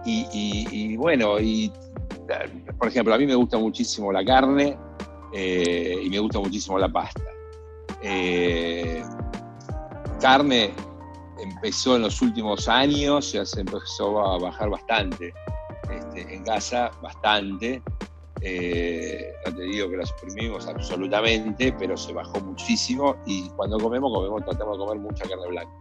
y, 0.05 0.95
bueno, 0.97 1.39
y 1.39 1.71
por 2.77 2.87
ejemplo, 2.87 3.13
a 3.13 3.17
mí 3.17 3.25
me 3.25 3.35
gusta 3.35 3.57
muchísimo 3.57 4.11
la 4.11 4.23
carne 4.23 4.77
eh, 5.33 5.99
y 6.03 6.09
me 6.09 6.19
gusta 6.19 6.39
muchísimo 6.39 6.77
la 6.79 6.89
pasta. 6.89 7.21
Eh, 8.01 9.03
carne 10.19 10.73
empezó 11.41 11.95
en 11.95 12.03
los 12.03 12.21
últimos 12.21 12.67
años, 12.67 13.31
ya 13.31 13.45
se 13.45 13.61
empezó 13.61 14.19
a 14.19 14.37
bajar 14.37 14.69
bastante 14.69 15.33
este, 15.89 16.33
en 16.33 16.43
casa, 16.43 16.91
bastante. 17.01 17.81
Eh, 18.41 19.33
no 19.45 19.55
te 19.55 19.63
digo 19.63 19.89
que 19.89 19.97
la 19.97 20.05
suprimimos 20.05 20.67
absolutamente, 20.67 21.73
pero 21.73 21.97
se 21.97 22.13
bajó 22.13 22.39
muchísimo 22.39 23.17
y 23.25 23.49
cuando 23.49 23.77
comemos, 23.77 24.13
comemos, 24.13 24.45
tratamos 24.45 24.77
de 24.77 24.85
comer 24.85 24.99
mucha 24.99 25.27
carne 25.27 25.47
blanca. 25.47 25.71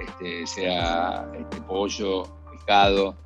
Este, 0.00 0.46
sea 0.46 1.30
este, 1.38 1.60
pollo, 1.62 2.24
pescado, 2.50 3.16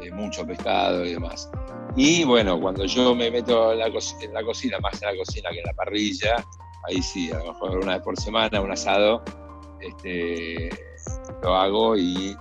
eh, 0.00 0.10
mucho 0.10 0.46
pescado 0.46 1.04
y 1.04 1.12
demás. 1.12 1.50
Y 1.96 2.24
bueno, 2.24 2.60
cuando 2.60 2.84
yo 2.84 3.14
me 3.14 3.30
meto 3.30 3.72
en 3.72 3.78
la, 3.78 3.90
cocina, 3.90 4.78
más 4.80 5.00
en 5.02 5.08
la 5.08 5.16
cocina 5.16 5.50
que 5.50 5.60
en 5.60 5.64
la 5.64 5.72
parrilla, 5.72 6.44
ahí 6.88 7.02
sí, 7.02 7.30
a 7.32 7.38
lo 7.38 7.52
mejor 7.52 7.78
una 7.78 7.94
vez 7.94 8.02
por 8.02 8.18
semana, 8.18 8.60
un 8.60 8.70
asado, 8.70 9.22
este, 9.80 10.68
lo 11.42 11.54
hago 11.54 11.96
y 11.96 12.36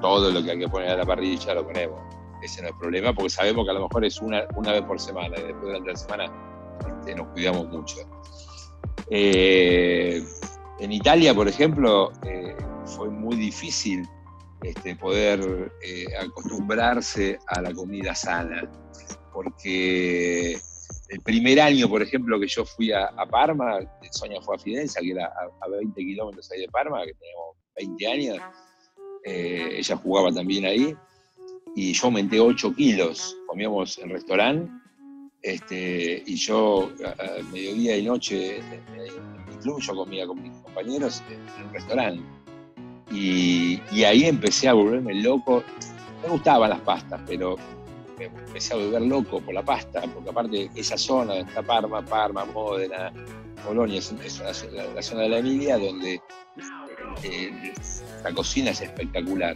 todo 0.00 0.30
lo 0.30 0.42
que 0.42 0.50
hay 0.50 0.58
que 0.58 0.68
poner 0.68 0.90
a 0.90 0.96
la 0.96 1.04
parrilla 1.04 1.54
lo 1.54 1.64
ponemos 1.64 2.05
ese 2.46 2.62
no 2.62 2.68
es 2.68 2.74
el 2.74 2.78
problema, 2.78 3.14
porque 3.14 3.30
sabemos 3.30 3.64
que 3.64 3.70
a 3.70 3.74
lo 3.74 3.82
mejor 3.82 4.04
es 4.04 4.20
una, 4.20 4.46
una 4.56 4.72
vez 4.72 4.82
por 4.82 4.98
semana 4.98 5.36
y 5.38 5.42
después 5.42 5.62
durante 5.62 5.90
la 5.90 5.96
semana 5.96 6.24
este, 6.98 7.14
nos 7.14 7.28
cuidamos 7.28 7.68
mucho. 7.68 7.96
Eh, 9.10 10.24
en 10.80 10.92
Italia, 10.92 11.34
por 11.34 11.48
ejemplo, 11.48 12.12
eh, 12.24 12.56
fue 12.84 13.08
muy 13.08 13.36
difícil 13.36 14.06
este, 14.62 14.96
poder 14.96 15.72
eh, 15.82 16.06
acostumbrarse 16.20 17.38
a 17.46 17.60
la 17.60 17.72
comida 17.72 18.14
sana, 18.14 18.68
porque 19.32 20.58
el 21.08 21.20
primer 21.20 21.60
año, 21.60 21.88
por 21.88 22.02
ejemplo, 22.02 22.38
que 22.40 22.48
yo 22.48 22.64
fui 22.64 22.92
a, 22.92 23.10
Parma, 23.30 23.78
Sonia 24.10 24.40
fue 24.40 24.56
a 24.56 24.58
Fidenza, 24.58 25.00
que 25.00 25.12
era 25.12 25.26
a, 25.60 25.68
20 25.68 26.00
kilómetros 26.00 26.50
ahí 26.50 26.60
de 26.60 26.68
Parma, 26.68 27.04
que 27.04 27.14
teníamos 27.14 27.56
20 27.76 28.06
años, 28.06 28.38
eh, 29.24 29.78
ella 29.78 29.96
jugaba 29.96 30.32
también 30.32 30.64
ahí, 30.64 30.96
y 31.76 31.92
yo 31.92 32.06
aumenté 32.06 32.40
8 32.40 32.74
kilos, 32.74 33.36
comíamos 33.46 33.98
en 33.98 34.08
restaurante, 34.08 34.72
este, 35.42 36.22
y 36.26 36.34
yo 36.34 36.90
a, 37.04 37.42
mediodía 37.52 37.98
y 37.98 38.06
noche 38.06 38.56
en 38.56 39.44
mi 39.46 39.56
club, 39.62 39.78
yo 39.80 39.94
comía 39.94 40.26
con 40.26 40.42
mis 40.42 40.56
compañeros 40.62 41.22
en 41.30 41.66
el 41.66 41.72
restaurante. 41.74 42.22
Y, 43.12 43.78
ahí 44.04 44.24
empecé 44.24 44.68
a 44.68 44.72
volverme 44.72 45.14
loco. 45.16 45.62
Me 46.22 46.30
gustaban 46.30 46.70
las 46.70 46.80
pastas, 46.80 47.20
pero 47.26 47.56
empecé 48.18 48.72
a 48.72 48.78
volver 48.78 49.02
loco 49.02 49.40
por 49.42 49.52
la 49.52 49.62
pasta, 49.62 50.00
porque 50.14 50.30
aparte 50.30 50.70
esa 50.74 50.96
zona 50.96 51.34
donde 51.34 51.50
está 51.50 51.62
Parma, 51.62 52.02
Parma, 52.02 52.46
Módena, 52.46 53.12
Bolonia, 53.66 53.98
es, 53.98 54.40
la, 54.40 55.02
zona 55.02 55.22
de 55.22 55.28
la 55.28 55.38
Emilia 55.38 55.76
donde 55.76 56.22
eh, 57.22 57.74
la 58.24 58.32
cocina 58.32 58.70
es 58.70 58.80
espectacular. 58.80 59.54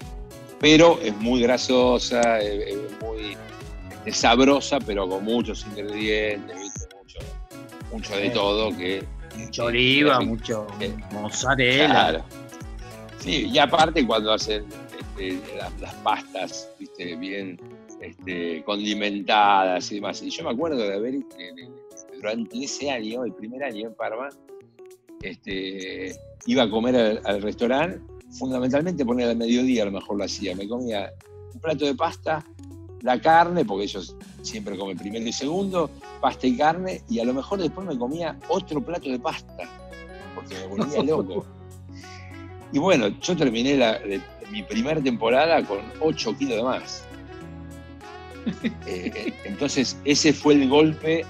Pero 0.60 0.98
es 1.02 1.16
muy 1.16 1.40
grasosa, 1.40 2.38
es, 2.38 2.76
muy 3.00 3.36
este, 3.90 4.12
sabrosa, 4.12 4.78
pero 4.78 5.08
con 5.08 5.24
muchos 5.24 5.66
ingredientes, 5.66 6.88
mucho, 6.96 7.18
mucho 7.92 8.16
de 8.16 8.30
todo 8.30 8.76
que 8.76 9.04
mucho 9.36 9.64
oliva, 9.64 10.20
mucho 10.20 10.66
mozzarella. 11.12 11.86
Claro. 11.86 12.24
Sí, 13.18 13.48
y 13.52 13.58
aparte 13.58 14.06
cuando 14.06 14.32
hacen 14.32 14.64
este, 14.98 15.40
las, 15.56 15.94
pastas, 15.96 16.68
viste, 16.78 17.16
bien 17.16 17.58
este, 18.00 18.62
condimentadas 18.64 19.90
y 19.92 19.96
demás. 19.96 20.22
Y 20.22 20.30
yo 20.30 20.44
me 20.44 20.50
acuerdo 20.50 20.78
de 20.78 20.94
haber, 20.94 21.14
durante 22.14 22.64
ese 22.64 22.90
año, 22.90 23.24
el 23.24 23.32
primer 23.34 23.62
año 23.64 23.88
en 23.88 23.94
Parma, 23.94 24.28
este, 25.22 26.14
iba 26.46 26.62
a 26.62 26.70
comer 26.70 27.20
al, 27.24 27.42
restaurante, 27.42 28.00
fundamentalmente 28.30 29.04
poner 29.04 29.28
al 29.28 29.36
mediodía 29.36 29.82
a 29.82 29.86
lo 29.86 29.92
mejor 29.92 30.16
lo 30.16 30.24
hacía. 30.24 30.54
Me 30.54 30.68
comía 30.68 31.12
un 31.52 31.60
plato 31.60 31.84
de 31.84 31.94
pasta, 31.94 32.44
la 33.02 33.20
carne, 33.20 33.64
porque 33.64 33.84
ellos 33.84 34.14
siempre 34.42 34.76
comen 34.76 34.96
primero 34.96 35.26
y 35.26 35.32
segundo, 35.32 35.90
pasta 36.20 36.46
y 36.46 36.56
carne, 36.56 37.02
y 37.08 37.18
a 37.18 37.24
lo 37.24 37.34
mejor 37.34 37.60
después 37.60 37.86
me 37.86 37.98
comía 37.98 38.38
otro 38.48 38.80
plato 38.80 39.08
de 39.08 39.18
pasta, 39.18 39.68
porque 40.34 40.54
me 40.54 40.66
volvía 40.66 41.02
loco. 41.04 41.44
Y 42.72 42.78
bueno, 42.78 43.08
yo 43.20 43.36
terminé 43.36 44.20
mi 44.50 44.62
primera 44.62 45.00
temporada 45.00 45.64
con 45.66 45.78
8 46.00 46.36
kilos 46.38 46.56
de 46.56 46.62
más. 46.62 47.04
Eh, 48.86 49.34
entonces, 49.44 49.98
ese 50.04 50.32
fue 50.32 50.54
el 50.54 50.68
golpe 50.68 51.26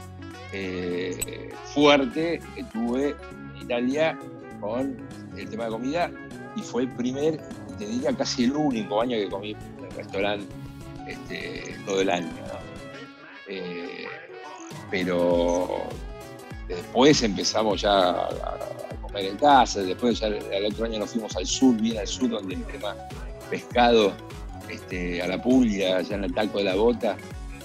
eh, 0.52 1.50
fuerte 1.74 2.40
que 2.54 2.64
tuve 2.64 3.16
en 3.56 3.62
Italia 3.62 4.18
con 4.60 4.96
el 5.36 5.48
tema 5.48 5.64
de 5.64 5.70
comida 5.70 6.10
y 6.56 6.62
fue 6.62 6.82
el 6.82 6.88
primer, 6.90 7.40
te 7.78 7.86
diría 7.86 8.12
casi 8.12 8.44
el 8.44 8.56
único 8.56 9.00
año 9.00 9.16
que 9.16 9.28
comí 9.28 9.50
en 9.50 9.84
el 9.84 9.90
restaurante 9.92 10.46
este, 11.06 11.76
todo 11.86 12.00
el 12.00 12.10
año. 12.10 12.30
Eh, 13.48 14.06
pero 14.90 15.82
después 16.68 17.22
empezamos 17.22 17.82
ya 17.82 18.10
a, 18.10 18.28
comer 19.02 19.24
en 19.26 19.36
casa, 19.36 19.80
después 19.80 20.20
ya 20.20 20.28
el 20.28 20.66
otro 20.66 20.84
año 20.84 21.00
nos 21.00 21.10
fuimos 21.10 21.36
al 21.36 21.46
sur, 21.46 21.74
bien 21.76 21.98
al 21.98 22.06
sur, 22.06 22.30
donde 22.30 22.54
el 22.54 22.64
tema 22.64 22.94
pescado 23.48 24.12
este, 24.68 25.20
a 25.20 25.26
la 25.26 25.42
Puglia, 25.42 25.98
allá 25.98 26.14
en 26.14 26.24
el 26.24 26.34
Taco 26.34 26.58
de 26.58 26.64
la 26.64 26.76
Bota, 26.76 27.16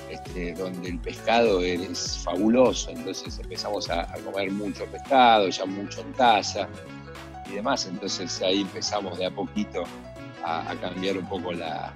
este, 0.10 0.54
donde 0.54 0.90
el 0.90 1.00
pescado 1.00 1.62
es 1.62 2.20
fabuloso, 2.24 2.90
entonces 2.90 3.38
empezamos 3.40 3.90
a, 3.90 4.08
comer 4.24 4.52
mucho 4.52 4.86
pescado, 4.86 5.50
ya 5.50 5.66
mucho 5.66 6.02
en 6.02 6.14
taza 6.14 6.68
y 7.56 7.60
demás, 7.60 7.86
entonces 7.86 8.42
ahí 8.42 8.62
empezamos 8.62 9.18
de 9.18 9.28
a 9.28 9.32
poquito 9.32 9.86
a, 10.44 10.76
cambiar 10.82 11.18
un 11.18 11.26
poco 11.26 11.54
la, 11.54 11.94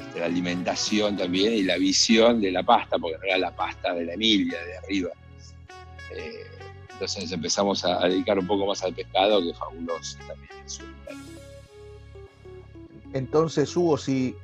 este, 0.00 0.20
la, 0.20 0.26
alimentación 0.26 1.18
también 1.18 1.52
y 1.52 1.62
la 1.64 1.76
visión 1.76 2.40
de 2.40 2.50
la 2.50 2.62
pasta, 2.62 2.98
porque 2.98 3.18
no 3.18 3.24
era 3.24 3.36
la 3.36 3.50
pasta 3.54 3.92
de 3.92 4.06
la 4.06 4.14
Emilia, 4.14 4.58
de 4.64 4.78
arriba. 4.78 5.10
Eh, 6.14 6.46
entonces 6.92 7.30
empezamos 7.30 7.84
a, 7.84 8.08
dedicar 8.08 8.38
un 8.38 8.46
poco 8.46 8.66
más 8.66 8.82
al 8.82 8.94
pescado, 8.94 9.42
que 9.42 9.50
es 9.50 9.58
fabuloso 9.58 10.16
también. 10.26 10.50
Entonces, 13.12 13.76
Hugo, 13.76 13.98
si 13.98 14.34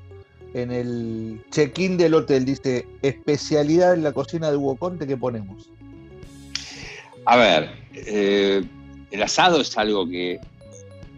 en 0.52 0.70
el 0.70 1.42
check-in 1.50 1.96
del 1.96 2.12
hotel 2.12 2.44
dice 2.44 2.86
especialidad 3.00 3.94
en 3.94 4.02
la 4.02 4.12
cocina 4.12 4.50
de 4.50 4.58
Hugo 4.58 4.76
Conte, 4.76 5.06
¿qué 5.06 5.16
ponemos? 5.16 5.70
A 7.24 7.36
ver, 7.36 7.70
eh, 7.94 8.62
el 9.12 9.22
asado 9.22 9.60
es 9.60 9.76
algo 9.76 10.08
que 10.08 10.40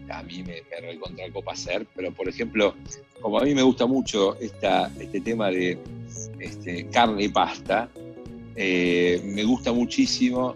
a 0.09 0.21
mí 0.21 0.43
me, 0.43 0.61
me 0.69 0.87
recontra 0.87 1.31
copa 1.31 1.53
hacer, 1.53 1.87
pero 1.95 2.13
por 2.13 2.29
ejemplo, 2.29 2.75
como 3.21 3.39
a 3.39 3.43
mí 3.43 3.55
me 3.55 3.63
gusta 3.63 3.85
mucho 3.85 4.37
esta, 4.39 4.91
este 4.99 5.21
tema 5.21 5.49
de 5.49 5.79
este, 6.39 6.87
carne 6.87 7.23
y 7.23 7.29
pasta, 7.29 7.89
eh, 8.55 9.21
me 9.25 9.43
gusta 9.43 9.71
muchísimo 9.71 10.55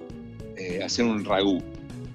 eh, 0.58 0.84
hacer 0.84 1.06
un 1.06 1.24
ragú, 1.24 1.64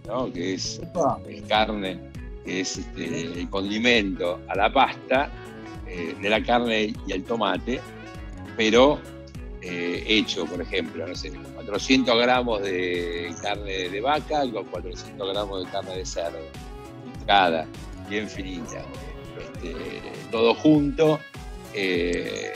¿no? 0.07 0.31
que 0.33 0.55
es, 0.55 0.81
es 1.29 1.43
carne 1.43 1.99
que 2.45 2.61
es 2.61 2.77
este, 2.77 3.41
el 3.41 3.49
condimento 3.49 4.39
a 4.49 4.55
la 4.55 4.73
pasta 4.73 5.31
eh, 5.89 6.15
de 6.21 6.29
la 6.29 6.43
carne 6.43 6.93
y 7.07 7.13
el 7.13 7.25
tomate, 7.25 7.81
pero 8.57 9.01
hecho, 9.63 10.45
por 10.45 10.61
ejemplo, 10.61 11.07
no 11.07 11.15
sé, 11.15 11.33
400 11.65 12.19
gramos 12.19 12.63
de 12.63 13.35
carne 13.43 13.89
de 13.89 14.01
vaca 14.01 14.43
con 14.53 14.65
400 14.67 15.33
gramos 15.33 15.65
de 15.65 15.71
carne 15.71 15.97
de 15.97 16.07
cerdo, 16.07 16.39
cada, 17.27 17.67
bien 18.09 18.29
finita, 18.29 18.85
este, 19.39 19.75
todo 20.31 20.55
junto. 20.55 21.19
Eh, 21.73 22.53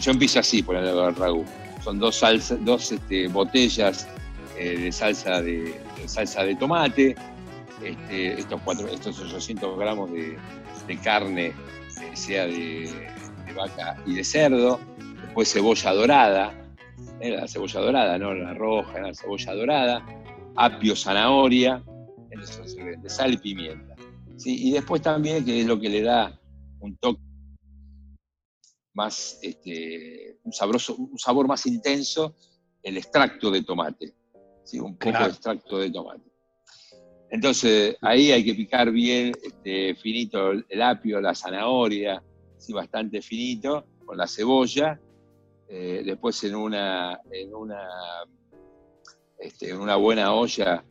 yo 0.00 0.12
empiezo 0.12 0.40
así 0.40 0.62
por 0.62 0.76
el 0.76 1.14
ragú. 1.16 1.44
Son 1.82 1.98
dos, 1.98 2.16
salsa, 2.16 2.56
dos 2.56 2.90
este, 2.92 3.28
botellas 3.28 4.08
de 4.58 4.90
salsa 4.90 5.42
de, 5.42 5.78
salsa 6.06 6.42
de 6.44 6.54
tomate, 6.56 7.14
este, 7.82 8.40
estos, 8.40 8.60
cuatro, 8.64 8.88
estos 8.88 9.18
800 9.20 9.78
gramos 9.78 10.10
de, 10.12 10.38
carne, 11.02 11.46
eh, 11.46 11.54
sea 12.14 12.46
de, 12.46 12.90
vaca 13.54 13.96
y 14.06 14.14
de 14.14 14.24
cerdo, 14.24 14.78
después 15.22 15.52
cebolla 15.52 15.92
dorada, 15.92 16.52
eh, 16.52 16.65
la 17.20 17.48
cebolla 17.48 17.80
dorada, 17.80 18.18
no 18.18 18.34
la 18.34 18.54
roja, 18.54 19.00
la 19.00 19.14
cebolla 19.14 19.54
dorada, 19.54 20.06
apio, 20.56 20.96
zanahoria, 20.96 21.82
de 22.28 23.08
sal 23.08 23.34
y 23.34 23.38
pimienta. 23.38 23.94
Y 24.44 24.70
después 24.70 25.00
también, 25.02 25.44
que 25.44 25.60
es 25.60 25.66
lo 25.66 25.80
que 25.80 25.88
le 25.88 26.02
da 26.02 26.38
un 26.80 26.96
toque 26.96 27.20
más, 28.94 29.38
este, 29.42 30.38
un, 30.42 30.52
sabroso, 30.52 30.96
un 30.96 31.18
sabor 31.18 31.46
más 31.46 31.66
intenso, 31.66 32.34
el 32.82 32.96
extracto 32.96 33.50
de 33.50 33.62
tomate. 33.62 34.14
¿sí? 34.64 34.78
Un 34.78 34.96
poco 34.96 35.18
de 35.18 35.26
extracto 35.26 35.78
de 35.78 35.90
tomate. 35.90 36.32
Entonces 37.30 37.96
ahí 38.00 38.30
hay 38.30 38.44
que 38.44 38.54
picar 38.54 38.90
bien 38.90 39.32
este, 39.42 39.94
finito 39.96 40.52
el 40.52 40.82
apio, 40.82 41.20
la 41.20 41.34
zanahoria, 41.34 42.22
sí, 42.56 42.72
bastante 42.72 43.20
finito, 43.20 43.86
con 44.04 44.16
la 44.16 44.26
cebolla. 44.26 45.00
Eh, 45.68 46.02
después 46.04 46.42
en 46.44 46.54
una, 46.54 47.20
en 47.30 47.52
una, 47.54 47.88
este, 49.38 49.70
en 49.70 49.78
una 49.78 49.96
buena 49.96 50.32
olla 50.32 50.84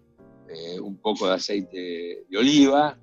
eh, 0.49 0.79
un 0.79 0.97
poco 0.97 1.27
de 1.27 1.33
aceite 1.33 2.25
de 2.29 2.37
oliva 2.37 2.97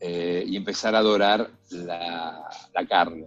eh, 0.00 0.44
y 0.46 0.56
empezar 0.56 0.94
a 0.96 1.02
dorar 1.02 1.48
la, 1.70 2.48
carne. 2.88 3.26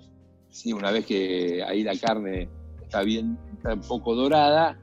¿sí? 0.50 0.74
Una 0.74 0.92
vez 0.92 1.06
que 1.06 1.64
ahí 1.64 1.84
la 1.84 1.98
carne 1.98 2.50
está 2.82 3.04
bien, 3.04 3.38
está 3.56 3.74
un 3.74 3.82
poco 3.82 4.16
dorada, 4.16 4.78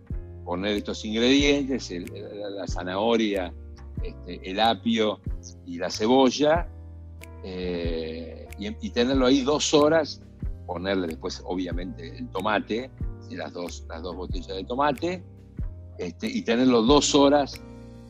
poner 0.44 0.76
estos 0.76 1.04
ingredientes, 1.04 1.90
la 1.90 2.66
zanahoria, 2.66 3.52
este, 4.02 4.50
el 4.50 4.60
apio 4.60 5.20
y 5.66 5.76
la 5.78 5.90
cebolla, 5.90 6.68
y, 8.58 8.90
tenerlo 8.90 9.26
ahí 9.26 9.42
dos 9.42 9.74
horas, 9.74 10.22
ponerle 10.66 11.08
después 11.08 11.42
obviamente 11.44 12.16
el 12.16 12.28
tomate, 12.28 12.90
las, 13.30 13.52
dos, 13.52 13.84
las 13.88 14.02
dos 14.02 14.16
botellas 14.16 14.56
de 14.56 14.64
tomate, 14.64 15.22
este, 15.98 16.26
y 16.26 16.42
tenerlo 16.42 16.82
dos 16.82 17.14
horas 17.14 17.60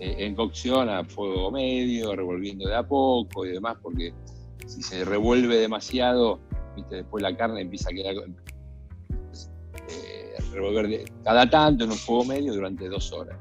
eh, 0.01 0.17
en 0.19 0.35
cocción 0.35 0.89
a 0.89 1.05
fuego 1.05 1.51
medio, 1.51 2.15
revolviendo 2.17 2.69
de 2.69 2.75
a 2.75 2.83
poco 2.83 3.47
y 3.47 3.51
demás, 3.51 3.77
porque 3.83 4.13
si 4.67 4.83
se 4.83 5.05
revuelve 5.05 5.57
demasiado, 5.57 6.41
después 6.91 7.23
la 7.23 7.37
carne 7.37 7.61
empieza 7.61 7.91
a 7.91 7.93
quedar 7.93 8.15
eh, 9.89 10.35
revolver 10.53 11.05
cada 11.23 11.49
tanto 11.49 11.85
en 11.85 11.91
un 11.91 11.97
fuego 11.97 12.25
medio 12.25 12.55
durante 12.55 12.89
dos 12.89 13.13
horas. 13.13 13.39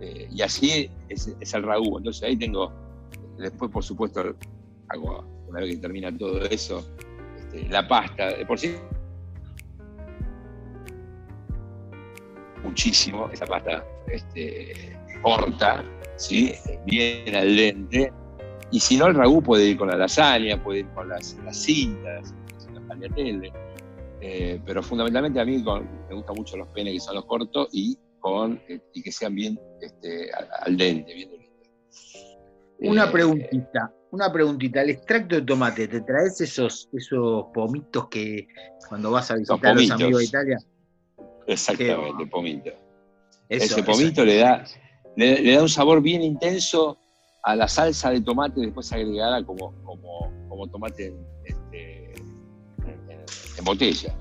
Eh, 0.00 0.28
y 0.30 0.42
así 0.42 0.90
es, 1.08 1.54
el 1.54 1.62
ragú. 1.62 1.98
Entonces 1.98 2.22
ahí 2.22 2.36
tengo, 2.36 2.70
después 3.38 3.70
por 3.70 3.82
supuesto, 3.82 4.34
hago, 4.88 5.24
una 5.48 5.60
vez 5.60 5.76
que 5.76 5.80
termina 5.80 6.16
todo 6.16 6.42
eso, 6.42 6.84
la 7.64 7.86
pasta. 7.86 8.28
De 8.28 8.46
por 8.46 8.58
sí, 8.58 8.76
muchísimo 12.62 13.30
esa 13.32 13.46
pasta 13.46 13.84
este, 14.08 14.96
corta, 15.22 15.84
¿sí? 16.16 16.54
bien 16.84 17.34
al 17.34 17.56
dente. 17.56 18.12
Y 18.70 18.80
si 18.80 18.96
no, 18.96 19.06
el 19.06 19.14
ragú 19.14 19.42
puede 19.42 19.64
ir 19.66 19.76
con 19.76 19.88
la 19.88 19.96
lasaña, 19.96 20.62
puede 20.62 20.80
ir 20.80 20.88
con 20.88 21.08
las, 21.08 21.36
las 21.44 21.56
cintas, 21.56 22.34
las 22.74 22.88
tagliatelle. 22.88 23.52
Eh, 24.20 24.60
pero 24.64 24.82
fundamentalmente 24.82 25.40
a 25.40 25.44
mí 25.44 25.58
me 25.58 26.14
gustan 26.14 26.36
mucho 26.36 26.56
los 26.56 26.68
penes 26.68 26.94
que 26.94 27.00
son 27.00 27.14
los 27.14 27.26
cortos 27.26 27.68
y, 27.72 27.96
con, 28.18 28.60
eh, 28.68 28.80
y 28.92 29.02
que 29.02 29.12
sean 29.12 29.34
bien 29.34 29.58
este, 29.80 30.32
al, 30.32 30.48
al 30.62 30.76
dente, 30.76 31.14
bien. 31.14 31.35
Una 32.78 33.04
Eh, 33.04 33.10
preguntita, 33.12 33.92
una 34.10 34.32
preguntita. 34.32 34.82
El 34.82 34.90
extracto 34.90 35.34
de 35.36 35.42
tomate, 35.42 35.88
¿te 35.88 36.00
traes 36.02 36.40
esos, 36.40 36.88
esos 36.92 37.46
pomitos 37.54 38.08
que 38.08 38.46
cuando 38.88 39.10
vas 39.10 39.30
a 39.30 39.36
visitar 39.36 39.70
a 39.70 39.74
los 39.74 39.90
amigos 39.90 40.18
de 40.20 40.24
Italia? 40.26 40.58
Exactamente, 41.46 42.26
pomito. 42.26 42.70
Eso, 43.48 43.64
Ese 43.64 43.64
eso. 43.80 43.84
pomito 43.84 44.24
le 44.24 44.38
da, 44.38 44.64
le, 45.16 45.40
le 45.40 45.54
da 45.54 45.62
un 45.62 45.68
sabor 45.68 46.02
bien 46.02 46.22
intenso 46.22 46.98
a 47.42 47.54
la 47.54 47.68
salsa 47.68 48.10
de 48.10 48.20
tomate 48.20 48.60
después 48.60 48.92
agregada 48.92 49.44
como, 49.44 49.72
como, 49.84 50.32
como 50.48 50.66
tomate 50.68 51.06
en, 51.06 51.26
este, 51.44 52.14
en- 52.14 53.10
en- 53.10 53.24
en 53.58 53.64
botella. 53.64 54.14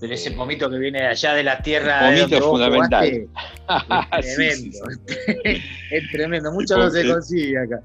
Pero 0.00 0.14
ese 0.14 0.30
eh, 0.30 0.32
pomito 0.32 0.70
que 0.70 0.78
viene 0.78 1.00
de 1.00 1.06
allá 1.08 1.34
de 1.34 1.42
la 1.42 1.62
tierra. 1.62 2.12
El 2.12 2.20
pomito 2.20 2.36
de 2.36 2.42
fundamental. 2.42 3.28
Jugaste, 3.66 4.18
es 4.18 4.34
tremendo. 4.34 4.78
sí, 5.06 5.14
sí. 5.44 5.62
es 5.90 6.10
tremendo. 6.10 6.52
Mucho 6.52 6.78
no 6.78 6.90
se 6.90 7.06
consigue 7.06 7.58
acá. 7.58 7.82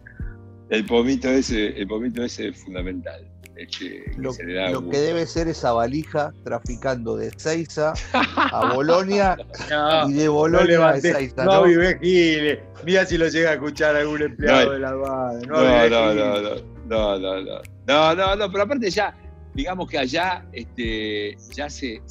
El 0.70 0.86
pomito 0.86 1.30
ese, 1.30 1.68
el 1.80 1.88
pomito 1.88 2.24
ese 2.24 2.48
es 2.50 2.64
fundamental. 2.64 3.28
Este, 3.56 4.04
lo, 4.18 4.36
que, 4.36 4.44
lo 4.44 4.90
que, 4.90 4.98
debe 4.98 5.26
ser 5.26 5.48
esa 5.48 5.72
valija 5.72 6.34
traficando 6.44 7.16
de 7.16 7.32
Seiza 7.38 7.94
a 8.14 8.74
Bolonia 8.74 9.38
no, 9.70 10.10
y 10.10 10.14
de 10.14 10.28
Bolonia 10.28 10.78
no 10.78 10.86
a 10.86 11.00
Seiza. 11.00 11.46
No, 11.46 11.64
vive 11.64 11.98
Giles. 12.02 12.60
Mira 12.84 13.06
si 13.06 13.18
lo 13.18 13.28
llega 13.28 13.52
a 13.52 13.54
escuchar 13.54 13.96
algún 13.96 14.22
empleado 14.24 14.66
no, 14.66 14.72
de 14.72 14.80
la 14.80 14.94
BAD. 14.94 15.42
No, 15.44 15.62
no, 15.64 15.90
no, 15.90 16.14
no, 16.14 17.20
no, 17.20 17.62
no, 17.88 18.16
no, 18.16 18.36
no, 18.36 18.52
pero 18.52 18.64
aparte 18.64 18.90
ya 18.90 19.16
digamos 19.56 19.90
que 19.90 19.98
allá 19.98 20.46
este, 20.52 21.36
ya 21.56 21.70
se, 21.70 22.02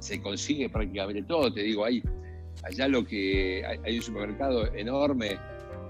se 0.00 0.20
consigue 0.20 0.68
prácticamente 0.68 1.22
todo, 1.22 1.52
te 1.52 1.60
digo, 1.62 1.84
hay, 1.84 2.02
allá 2.64 2.88
lo 2.88 3.04
que, 3.04 3.62
hay, 3.64 3.78
hay 3.84 3.96
un 3.98 4.02
supermercado 4.02 4.66
enorme 4.74 5.38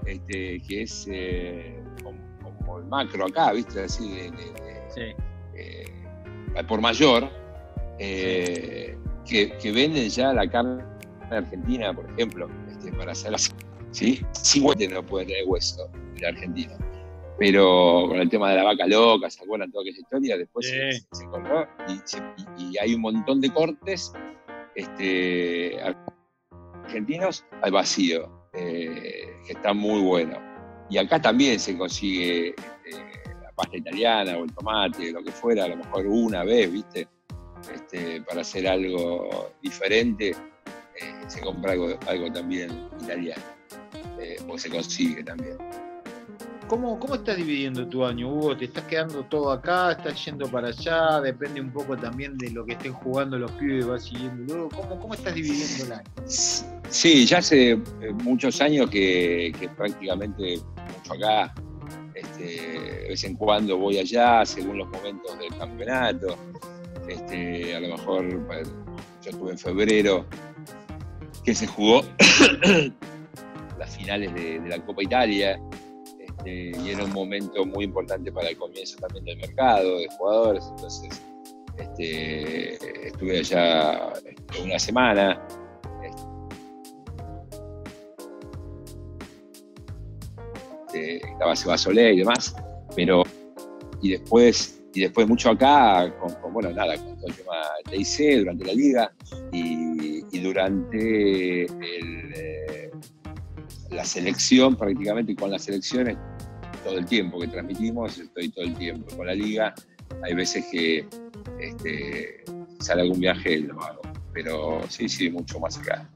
este, 0.05 0.61
que 0.67 0.83
es 0.83 1.07
eh, 1.09 1.81
como, 2.03 2.19
como 2.61 2.77
el 2.79 2.85
macro 2.85 3.25
acá, 3.25 3.51
viste, 3.53 3.81
así, 3.83 4.09
de, 4.09 4.23
de- 4.23 4.29
de- 4.31 4.79
Sí. 4.89 5.01
eh, 5.55 5.85
por 6.67 6.81
mayor, 6.81 7.29
eh, 7.99 8.97
que, 9.27 9.51
que 9.57 9.71
venden 9.71 10.09
ya 10.09 10.33
la 10.33 10.49
carne 10.49 10.83
argentina, 11.29 11.93
por 11.93 12.09
ejemplo, 12.11 12.49
este, 12.71 12.91
para 12.93 13.11
hacer 13.11 13.35
así, 13.35 13.51
¿sí? 13.91 14.25
Hueso 14.33 14.87
no 14.89 15.03
puede 15.05 15.27
tener 15.27 15.43
hueso 15.45 15.87
de 16.19 16.27
Argentina. 16.27 16.75
Pero 17.39 18.05
con 18.09 18.17
el 18.17 18.29
tema 18.29 18.49
de 18.49 18.57
la 18.57 18.63
vaca 18.63 18.85
loca, 18.85 19.29
¿se 19.29 19.43
acuerdan 19.43 19.71
toda 19.71 19.83
aquella 19.83 19.99
historia? 19.99 20.37
Después 20.37 20.67
se- 20.67 20.91
Sí. 20.91 21.05
se, 21.13 21.25
corrió 21.27 21.67
y, 21.87 21.99
se- 22.03 22.21
y- 22.57 22.77
hay 22.77 22.93
un 22.95 23.01
montón 23.01 23.39
de 23.39 23.49
cortes 23.51 24.11
este, 24.75 25.79
argentinos 26.83 27.45
al 27.61 27.71
vacío, 27.71 28.29
eh, 28.53 29.27
que 29.45 29.53
están 29.53 29.77
muy 29.77 30.01
buenos. 30.01 30.37
Y 30.89 30.97
acá 30.97 31.21
también 31.21 31.59
se 31.59 31.77
consigue 31.77 32.49
este, 32.49 32.97
la 33.41 33.51
pasta 33.55 33.77
italiana 33.77 34.37
o 34.37 34.43
el 34.43 34.53
tomate, 34.53 35.11
lo 35.11 35.23
que 35.23 35.31
fuera, 35.31 35.65
a 35.65 35.67
lo 35.69 35.77
mejor 35.77 36.07
una 36.07 36.43
vez, 36.43 36.71
¿viste? 36.71 37.07
Este, 37.73 38.21
para 38.21 38.41
hacer 38.41 38.67
algo 38.67 39.51
diferente, 39.61 40.29
eh, 40.29 41.13
se 41.27 41.41
compra 41.41 41.73
algo, 41.73 41.97
algo 42.07 42.31
también 42.31 42.89
italiano, 43.01 43.43
eh, 44.19 44.37
porque 44.45 44.59
se 44.61 44.69
consigue 44.69 45.23
también. 45.23 45.57
¿Cómo, 46.69 46.99
¿Cómo 46.99 47.15
estás 47.15 47.35
dividiendo 47.35 47.87
tu 47.87 48.05
año, 48.05 48.31
Hugo? 48.31 48.55
¿Te 48.55 48.65
estás 48.65 48.83
quedando 48.83 49.23
todo 49.23 49.51
acá? 49.51 49.93
¿Estás 49.93 50.23
yendo 50.23 50.47
para 50.47 50.67
allá? 50.67 51.19
Depende 51.19 51.59
un 51.59 51.71
poco 51.71 51.97
también 51.97 52.37
de 52.37 52.51
lo 52.51 52.63
que 52.63 52.73
estén 52.73 52.93
jugando 52.93 53.39
los 53.39 53.51
pibes, 53.53 53.87
vas 53.87 54.03
siguiendo 54.03 54.53
luego. 54.53 54.69
¿Cómo, 54.69 54.99
¿Cómo 54.99 55.15
estás 55.15 55.33
dividiendo 55.33 55.85
el 55.85 55.93
año? 55.93 56.03
Sí, 56.27 57.25
ya 57.25 57.39
hace 57.39 57.71
eh, 57.71 57.79
muchos 58.23 58.61
años 58.61 58.87
que, 58.91 59.51
prácticamente 59.75 60.59
mucho 60.95 61.13
acá. 61.13 61.55
Este, 62.13 62.43
de 62.43 63.07
vez 63.09 63.23
en 63.23 63.35
cuando 63.35 63.75
voy 63.75 63.97
allá, 63.97 64.45
según 64.45 64.77
los 64.77 64.89
momentos 64.89 65.39
del 65.39 65.49
campeonato. 65.57 66.37
Este, 67.07 67.75
a 67.75 67.79
lo 67.79 67.87
mejor, 67.97 68.47
yo 69.23 69.31
estuve 69.31 69.51
en 69.53 69.57
febrero, 69.57 70.27
que 71.43 71.55
se 71.55 71.65
jugó 71.65 72.03
las 73.79 73.97
finales 73.97 74.35
de 74.35 74.61
la 74.69 74.77
Copa 74.85 75.01
Italia. 75.01 75.59
Este, 76.39 76.71
y 76.83 76.89
era 76.89 77.03
un 77.03 77.13
momento 77.13 77.65
muy 77.65 77.85
importante 77.85 78.31
para 78.31 78.49
el 78.49 78.57
comienzo 78.57 78.97
también 78.97 79.25
del 79.25 79.37
mercado 79.37 79.97
de 79.97 80.07
jugadores. 80.17 80.65
Entonces, 80.71 81.21
este, 81.77 83.07
estuve 83.07 83.39
allá 83.39 84.13
este, 84.13 84.63
una 84.63 84.79
semana. 84.79 85.45
este, 90.87 91.17
estaba 91.17 91.55
Seba 91.55 91.77
Solé 91.77 92.13
y 92.13 92.17
demás, 92.19 92.55
pero 92.95 93.23
y 94.01 94.11
después, 94.11 94.81
y 94.93 95.01
después 95.01 95.27
mucho 95.27 95.51
acá, 95.51 96.11
con, 96.19 96.53
bueno, 96.53 96.71
nada, 96.71 96.97
con 96.97 97.15
todo 97.17 97.27
el 97.27 97.35
tema 97.35 97.55
de 97.89 97.97
IC 97.97 98.39
durante 98.39 98.65
la 98.65 98.73
liga 98.73 99.11
y, 99.51 100.23
y 100.31 100.39
durante 100.39 101.65
el, 101.65 102.33
eh, 102.35 102.91
la 103.91 104.05
selección, 104.05 104.75
prácticamente 104.75 105.35
con 105.35 105.51
las 105.51 105.63
selecciones, 105.63 106.17
todo 106.89 106.97
el 106.99 107.05
tiempo 107.05 107.39
que 107.39 107.47
transmitimos, 107.47 108.17
estoy 108.17 108.49
todo 108.49 108.65
el 108.65 108.75
tiempo 108.75 109.15
con 109.15 109.27
la 109.27 109.33
liga. 109.35 109.73
Hay 110.23 110.33
veces 110.33 110.65
que 110.71 111.07
este, 111.59 112.43
sale 112.79 113.03
algún 113.03 113.19
viaje 113.19 113.59
lo 113.59 113.79
hago, 113.81 114.01
pero 114.33 114.81
sí, 114.89 115.07
sí, 115.07 115.29
mucho 115.29 115.59
más 115.59 115.77
acá. 115.77 116.09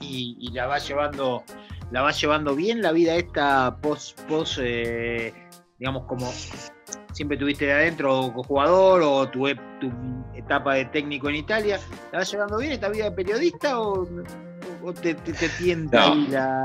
Y, 0.00 0.36
y 0.40 0.52
la 0.52 0.66
vas 0.66 0.86
llevando, 0.86 1.42
la 1.90 2.02
vas 2.02 2.20
llevando 2.20 2.54
bien 2.54 2.82
la 2.82 2.92
vida 2.92 3.14
esta 3.16 3.78
post, 3.80 4.20
post 4.28 4.58
eh, 4.62 5.32
digamos 5.78 6.04
como 6.04 6.30
siempre 7.12 7.38
tuviste 7.38 7.64
de 7.64 7.72
adentro 7.72 8.30
como 8.32 8.44
jugador 8.44 9.02
o 9.02 9.28
tu, 9.30 9.48
ep- 9.48 9.78
tu 9.80 9.90
etapa 10.36 10.74
de 10.74 10.84
técnico 10.86 11.30
en 11.30 11.36
Italia, 11.36 11.80
¿la 12.12 12.18
vas 12.18 12.30
llevando 12.30 12.58
bien 12.58 12.72
esta 12.72 12.90
vida 12.90 13.04
de 13.04 13.12
periodista 13.12 13.80
o, 13.80 14.06
o 14.84 14.92
te, 14.92 15.14
te, 15.14 15.32
te 15.32 15.48
tienta 15.48 16.14
No. 16.14 16.28
la, 16.28 16.62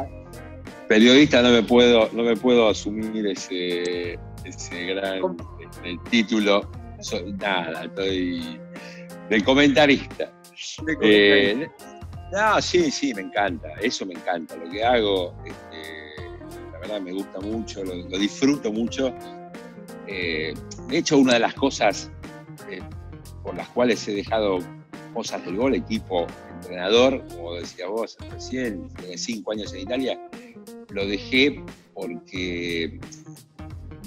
periodista 0.92 1.42
no 1.42 1.52
me 1.52 1.64
puedo, 1.64 2.10
no 2.12 2.22
me 2.24 2.36
puedo 2.36 2.68
asumir 2.68 3.26
ese, 3.26 4.20
ese 4.44 4.86
gran 4.88 5.38
este, 5.62 5.98
título. 6.10 6.70
Soy, 7.00 7.32
nada, 7.32 7.86
estoy 7.86 8.60
de 9.30 9.42
comentarista. 9.42 10.30
de 10.86 10.98
Eh, 11.02 11.70
no, 12.34 12.62
sí, 12.62 12.92
sí, 12.92 13.14
me 13.14 13.22
encanta. 13.22 13.70
Eso 13.82 14.06
me 14.06 14.16
encanta. 14.16 14.58
Lo 14.58 14.70
que 14.70 14.84
hago, 14.84 15.34
este, 15.46 16.30
la 16.74 16.80
verdad 16.80 17.00
me 17.00 17.14
gusta 17.14 17.40
mucho, 17.40 17.86
lo, 17.86 17.96
lo 17.96 18.18
disfruto 18.18 18.74
mucho. 18.74 19.16
Eh, 20.08 20.54
de 20.90 20.98
hecho, 20.98 21.18
una 21.20 21.36
de 21.36 21.40
las 21.40 21.54
cosas 21.54 22.12
eh, 22.70 22.82
por 23.44 23.56
las 23.56 23.70
cuales 23.70 24.06
he 24.10 24.14
dejado 24.14 24.60
cosas 25.14 25.46
del 25.46 25.56
gol, 25.56 25.74
equipo, 25.74 26.28
entrenador, 26.56 27.26
como 27.30 27.56
decía 27.56 27.88
vos 27.88 28.18
recién, 28.30 28.90
tiene 28.96 29.18
cinco 29.18 29.54
años 29.54 29.74
en 29.74 29.80
Italia, 29.80 30.20
lo 30.92 31.06
dejé 31.06 31.64
porque 31.94 33.00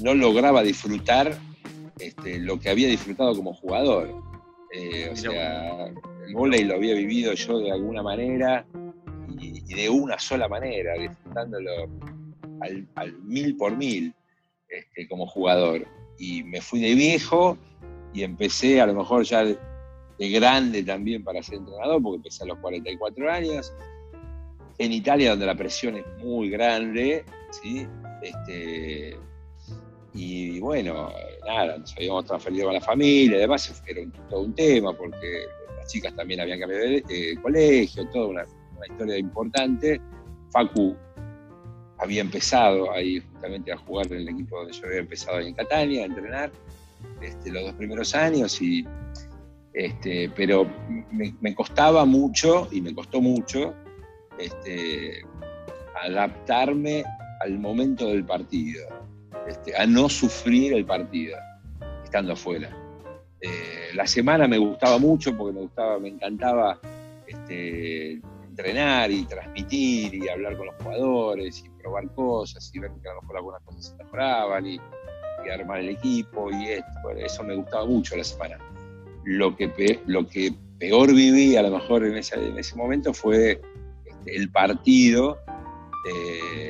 no 0.02 0.14
lograba 0.14 0.62
disfrutar 0.62 1.38
este, 1.98 2.38
lo 2.40 2.58
que 2.58 2.70
había 2.70 2.88
disfrutado 2.88 3.34
como 3.34 3.54
jugador. 3.54 4.22
Eh, 4.72 5.08
o 5.12 5.16
sea, 5.16 5.86
el 5.86 6.34
vóley 6.34 6.64
lo 6.64 6.74
había 6.74 6.94
vivido 6.94 7.32
yo 7.34 7.58
de 7.58 7.70
alguna 7.70 8.02
manera 8.02 8.66
y, 9.38 9.62
y 9.66 9.74
de 9.74 9.88
una 9.88 10.18
sola 10.18 10.48
manera, 10.48 10.94
disfrutándolo 10.94 11.70
al, 12.60 12.88
al 12.96 13.12
mil 13.22 13.56
por 13.56 13.76
mil 13.76 14.14
este, 14.68 15.08
como 15.08 15.26
jugador. 15.26 15.86
Y 16.18 16.42
me 16.42 16.60
fui 16.60 16.80
de 16.80 16.94
viejo 16.94 17.56
y 18.12 18.22
empecé 18.22 18.80
a 18.80 18.86
lo 18.86 18.94
mejor 18.94 19.24
ya 19.24 19.44
de, 19.44 19.58
de 20.18 20.30
grande 20.30 20.82
también 20.82 21.22
para 21.24 21.42
ser 21.42 21.58
entrenador, 21.58 22.02
porque 22.02 22.16
empecé 22.16 22.44
a 22.44 22.46
los 22.46 22.58
44 22.58 23.30
años. 23.30 23.72
En 24.78 24.92
Italia, 24.92 25.30
donde 25.30 25.46
la 25.46 25.54
presión 25.54 25.96
es 25.96 26.04
muy 26.18 26.50
grande, 26.50 27.24
¿sí? 27.50 27.86
Este, 28.22 29.16
y 30.14 30.58
bueno, 30.60 31.12
nada, 31.46 31.78
nos 31.78 31.94
habíamos 31.96 32.24
transferido 32.24 32.66
con 32.66 32.74
la 32.74 32.80
familia, 32.80 33.36
además 33.36 33.82
era 33.86 34.02
todo 34.30 34.42
un 34.42 34.54
tema, 34.54 34.96
porque 34.96 35.44
las 35.76 35.92
chicas 35.92 36.14
también 36.14 36.40
habían 36.40 36.60
cambiado 36.60 36.84
de 36.84 37.38
colegio, 37.42 38.08
toda 38.08 38.26
una, 38.28 38.44
historia 38.88 39.16
importante. 39.18 40.00
Facu 40.50 40.94
había 41.98 42.20
empezado 42.20 42.92
ahí 42.92 43.18
justamente 43.20 43.72
a 43.72 43.78
jugar 43.78 44.06
en 44.12 44.18
el 44.18 44.28
equipo 44.28 44.58
donde 44.58 44.74
yo 44.74 44.86
había 44.86 44.98
empezado 44.98 45.38
ahí 45.38 45.48
en 45.48 45.54
Catania, 45.54 46.02
a 46.02 46.06
entrenar, 46.06 46.52
este, 47.22 47.50
los 47.50 47.62
dos 47.64 47.72
primeros 47.74 48.14
años, 48.14 48.60
y 48.60 48.86
Este, 49.72 50.30
pero 50.36 50.66
me 51.10 51.54
costaba 51.54 52.04
mucho, 52.04 52.68
y 52.70 52.80
me 52.80 52.94
costó 52.94 53.20
mucho, 53.20 53.74
este, 54.38 55.24
adaptarme 56.02 57.04
al 57.40 57.58
momento 57.58 58.08
del 58.08 58.24
partido, 58.24 58.86
este, 59.46 59.76
a 59.76 59.86
no 59.86 60.08
sufrir 60.08 60.74
el 60.74 60.84
partido, 60.84 61.36
estando 62.02 62.32
afuera. 62.32 62.70
Eh, 63.40 63.90
la 63.94 64.06
semana 64.06 64.48
me 64.48 64.58
gustaba 64.58 64.98
mucho 64.98 65.36
porque 65.36 65.52
me 65.52 65.60
gustaba, 65.62 65.98
me 65.98 66.08
encantaba 66.08 66.80
este, 67.26 68.20
entrenar 68.48 69.10
y 69.10 69.24
transmitir 69.24 70.14
y 70.14 70.28
hablar 70.28 70.56
con 70.56 70.66
los 70.66 70.76
jugadores 70.76 71.62
y 71.64 71.68
probar 71.82 72.08
cosas 72.14 72.70
y 72.72 72.78
ver 72.78 72.90
que 73.02 73.08
a 73.08 73.14
lo 73.14 73.22
mejor 73.22 73.36
algunas 73.36 73.62
cosas 73.62 73.86
se 73.86 73.96
mejoraban 74.02 74.66
y, 74.66 74.80
armar 75.52 75.80
el 75.80 75.90
equipo 75.90 76.50
y 76.50 76.68
esto, 76.68 77.10
eso 77.18 77.44
me 77.44 77.54
gustaba 77.54 77.84
mucho 77.84 78.16
la 78.16 78.24
semana. 78.24 78.56
Lo 79.24 79.54
que, 79.54 80.00
lo 80.06 80.26
que 80.26 80.54
peor 80.78 81.12
viví 81.14 81.54
a 81.56 81.62
lo 81.62 81.70
mejor 81.70 82.02
en 82.02 82.16
ese, 82.16 82.36
en 82.36 82.58
ese 82.58 82.74
momento 82.76 83.12
fue 83.12 83.60
el 84.26 84.50
partido, 84.50 85.38
eh, 86.08 86.68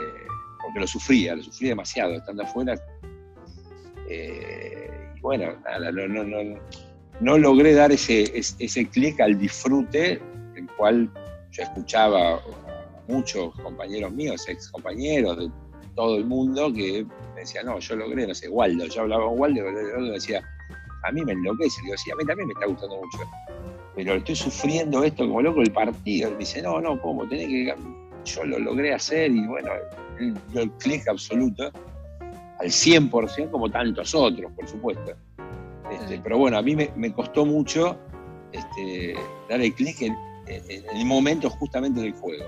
porque 0.63 0.81
lo 0.81 0.87
sufría, 0.87 1.35
lo 1.35 1.43
sufrí 1.43 1.69
demasiado 1.69 2.15
estando 2.15 2.43
afuera. 2.43 2.75
Eh, 4.09 5.13
y 5.17 5.21
bueno, 5.21 5.55
nada, 5.65 5.91
no, 5.93 6.09
no, 6.09 6.25
no, 6.25 6.61
no 7.21 7.39
logré 7.39 7.75
dar 7.75 7.93
ese, 7.93 8.31
ese, 8.35 8.87
clic 8.89 9.21
al 9.21 9.39
disfrute, 9.39 10.21
el 10.57 10.67
cual 10.77 11.11
yo 11.51 11.63
escuchaba 11.63 12.41
muchos 13.09 13.55
compañeros 13.61 14.13
míos, 14.13 14.49
ex 14.49 14.71
compañeros 14.71 15.39
de 15.39 15.51
todo 15.95 16.17
el 16.17 16.25
mundo, 16.25 16.73
que 16.73 17.07
me 17.35 17.41
decían, 17.41 17.67
no, 17.67 17.79
yo 17.79 17.97
logré, 17.97 18.27
no 18.27 18.35
sé, 18.35 18.49
Waldo, 18.49 18.87
yo 18.87 19.03
hablaba 19.03 19.27
con 19.27 19.39
Waldo, 19.39 19.65
Waldo 19.65 20.01
me 20.01 20.11
decía, 20.11 20.43
a 21.05 21.13
mí 21.13 21.25
me 21.25 21.33
enloquece, 21.33 21.81
digo, 21.83 21.97
sí, 21.97 22.11
a 22.11 22.17
mí 22.17 22.25
también 22.25 22.49
me 22.49 22.55
está 22.55 22.67
gustando 22.67 22.97
mucho, 22.97 23.19
pero 23.95 24.15
estoy 24.15 24.37
sufriendo 24.37 25.03
esto 25.05 25.27
como 25.27 25.43
loco 25.43 25.61
el 25.63 25.73
partido, 25.73 26.29
y 26.31 26.33
me 26.33 26.39
dice, 26.39 26.63
no, 26.63 26.81
no, 26.81 27.01
¿cómo? 27.01 27.27
Tenés 27.29 27.49
que, 27.49 27.75
yo 28.25 28.45
lo 28.45 28.59
logré 28.59 28.95
hacer, 28.95 29.31
y 29.31 29.47
bueno, 29.47 29.71
el, 30.19 30.35
el 30.59 30.71
clic 30.73 31.07
absoluto, 31.09 31.71
al 32.61 32.69
100%, 32.69 33.51
como 33.51 33.71
tantos 33.71 34.15
otros, 34.15 34.51
por 34.53 34.67
supuesto. 34.69 35.13
Este, 35.91 36.19
pero 36.23 36.39
bueno, 36.39 36.57
a 36.59 36.63
mí 36.63 36.75
me, 36.75 36.91
me 36.97 37.13
costó 37.13 37.45
mucho 37.45 37.99
este, 38.53 39.15
dar 39.49 39.61
el 39.61 39.75
clic 39.75 40.01
en, 40.03 40.17
en- 40.47 40.71
en 40.91 40.97
el 40.97 41.05
momento 41.07 41.51
justamente 41.51 42.01
del 42.01 42.13
juego. 42.15 42.45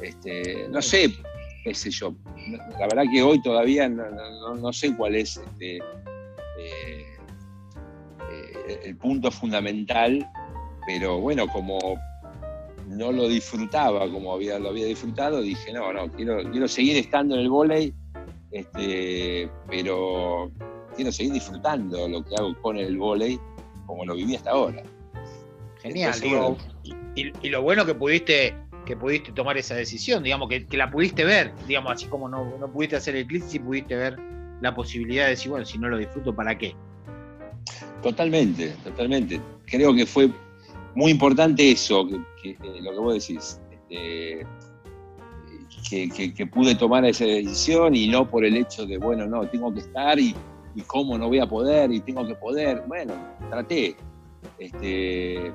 Este, 0.00 0.66
no 0.70 0.80
sé, 0.80 1.12
qué 1.64 1.74
sé 1.74 1.90
yo, 1.90 2.14
la 2.78 2.86
verdad 2.86 3.04
que 3.12 3.22
hoy 3.22 3.42
todavía 3.42 3.88
no, 3.88 4.04
no- 4.10 4.54
no 4.54 4.72
sé 4.72 4.96
cuál 4.96 5.16
es 5.16 5.40
eh, 5.60 5.78
eh, 6.58 7.04
el 8.84 8.96
punto 8.96 9.30
fundamental, 9.30 10.26
pero 10.88 11.20
bueno, 11.20 11.46
como 11.48 12.00
no 12.86 13.12
lo 13.12 13.28
disfrutaba 13.28 14.10
como 14.10 14.32
había, 14.32 14.58
lo 14.58 14.70
había 14.70 14.86
disfrutado, 14.86 15.42
dije, 15.42 15.70
no, 15.70 15.92
no, 15.92 16.10
quiero, 16.10 16.50
quiero 16.50 16.66
seguir 16.66 16.96
estando 16.96 17.34
en 17.34 17.42
el 17.42 17.50
vóley, 17.50 17.92
este, 18.52 19.50
pero 19.68 20.50
quiero 20.96 21.12
seguir 21.12 21.34
disfrutando 21.34 22.08
lo 22.08 22.24
que 22.24 22.34
hago 22.36 22.58
con 22.62 22.78
el 22.78 22.96
vóley 22.96 23.38
como 23.84 24.06
lo 24.06 24.14
viví 24.14 24.34
hasta 24.34 24.52
ahora. 24.52 24.82
Genial, 25.82 26.14
Entonces, 26.14 26.22
digo, 26.22 26.56
y, 27.14 27.32
y 27.46 27.50
lo 27.50 27.60
bueno 27.60 27.84
que 27.84 27.94
pudiste 27.94 28.54
que 28.86 28.96
pudiste 28.96 29.32
tomar 29.32 29.58
esa 29.58 29.74
decisión, 29.74 30.22
digamos, 30.22 30.48
que, 30.48 30.64
que 30.64 30.78
la 30.78 30.90
pudiste 30.90 31.22
ver, 31.22 31.52
digamos, 31.66 31.92
así 31.92 32.06
como 32.06 32.30
no, 32.30 32.56
no 32.58 32.72
pudiste 32.72 32.96
hacer 32.96 33.14
el 33.14 33.26
clic, 33.26 33.44
sí 33.46 33.58
pudiste 33.58 33.94
ver 33.94 34.18
la 34.62 34.74
posibilidad 34.74 35.24
de 35.24 35.30
decir, 35.32 35.50
bueno, 35.50 35.66
si 35.66 35.76
no 35.76 35.90
lo 35.90 35.98
disfruto, 35.98 36.34
¿para 36.34 36.56
qué? 36.56 36.74
Totalmente, 38.02 38.68
totalmente. 38.82 39.38
Creo 39.66 39.94
que 39.94 40.06
fue 40.06 40.30
muy 40.98 41.12
importante 41.12 41.70
eso, 41.70 42.08
que, 42.42 42.50
eh, 42.50 42.58
lo 42.82 42.90
que 42.90 42.98
vos 42.98 43.14
decís, 43.14 43.60
este, 43.70 44.44
que, 46.34 46.46
pude 46.46 46.74
tomar 46.74 47.04
esa 47.04 47.24
decisión 47.24 47.94
y 47.94 48.08
no 48.08 48.28
por 48.28 48.44
el 48.44 48.56
hecho 48.56 48.84
de, 48.84 48.98
bueno, 48.98 49.24
no, 49.24 49.48
tengo 49.48 49.72
que 49.72 49.78
estar 49.78 50.18
y, 50.18 50.34
y 50.74 50.82
cómo 50.82 51.16
no 51.16 51.28
voy 51.28 51.38
a 51.38 51.46
poder 51.46 51.92
y 51.92 52.00
tengo 52.00 52.26
que 52.26 52.34
poder. 52.34 52.82
Bueno, 52.88 53.14
traté. 53.48 53.94
Este, 54.58 55.52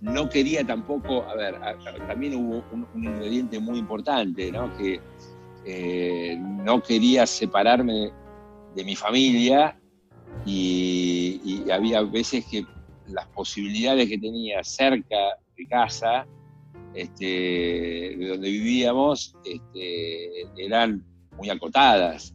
no 0.00 0.28
quería 0.28 0.64
tampoco, 0.64 1.24
a 1.24 1.34
ver, 1.34 1.58
también 2.06 2.36
hubo 2.36 2.62
un, 2.70 3.04
ingrediente 3.04 3.58
muy 3.58 3.80
importante, 3.80 4.52
¿no? 4.52 4.72
Que 4.76 5.00
eh, 5.64 6.38
no 6.38 6.80
quería 6.80 7.26
separarme 7.26 8.12
de 8.76 8.84
mi 8.84 8.94
familia 8.94 9.76
y 10.46 11.68
había 11.68 12.00
veces 12.02 12.46
que 12.46 12.64
las 13.10 13.26
posibilidades 13.28 14.08
que 14.08 14.18
tenía 14.18 14.62
cerca 14.64 15.38
de 15.56 15.66
casa, 15.66 16.26
este, 16.94 17.24
de 18.18 18.28
donde 18.28 18.50
vivíamos, 18.50 19.34
este, 19.44 20.42
eran 20.56 21.04
muy 21.36 21.50
acotadas. 21.50 22.34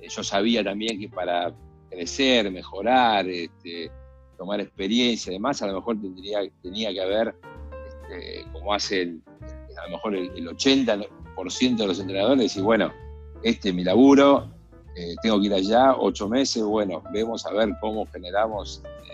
Eh, 0.00 0.08
Yo 0.08 0.22
sabía 0.22 0.62
también 0.62 0.98
que 0.98 1.08
para 1.08 1.54
crecer, 1.90 2.50
mejorar, 2.50 3.28
este, 3.28 3.90
tomar 4.36 4.60
experiencia 4.60 5.30
y 5.30 5.34
demás, 5.34 5.62
a 5.62 5.66
lo 5.68 5.74
mejor 5.74 6.00
tendría, 6.00 6.40
tenía 6.62 6.92
que 6.92 7.00
haber, 7.00 7.34
como 8.52 8.74
hacen 8.74 9.22
a 9.80 9.84
lo 9.86 9.96
mejor 9.96 10.14
el, 10.14 10.30
el 10.36 10.48
80% 10.48 11.76
de 11.76 11.86
los 11.86 12.00
entrenadores, 12.00 12.56
y 12.56 12.60
bueno, 12.60 12.92
este 13.42 13.68
es 13.68 13.74
mi 13.74 13.84
laburo, 13.84 14.54
eh, 14.96 15.16
tengo 15.22 15.40
que 15.40 15.46
ir 15.46 15.54
allá 15.54 15.96
ocho 15.98 16.28
meses, 16.28 16.62
bueno, 16.62 17.02
vemos 17.12 17.44
a 17.46 17.52
ver 17.52 17.70
cómo 17.80 18.06
generamos 18.06 18.82
eh, 18.84 19.13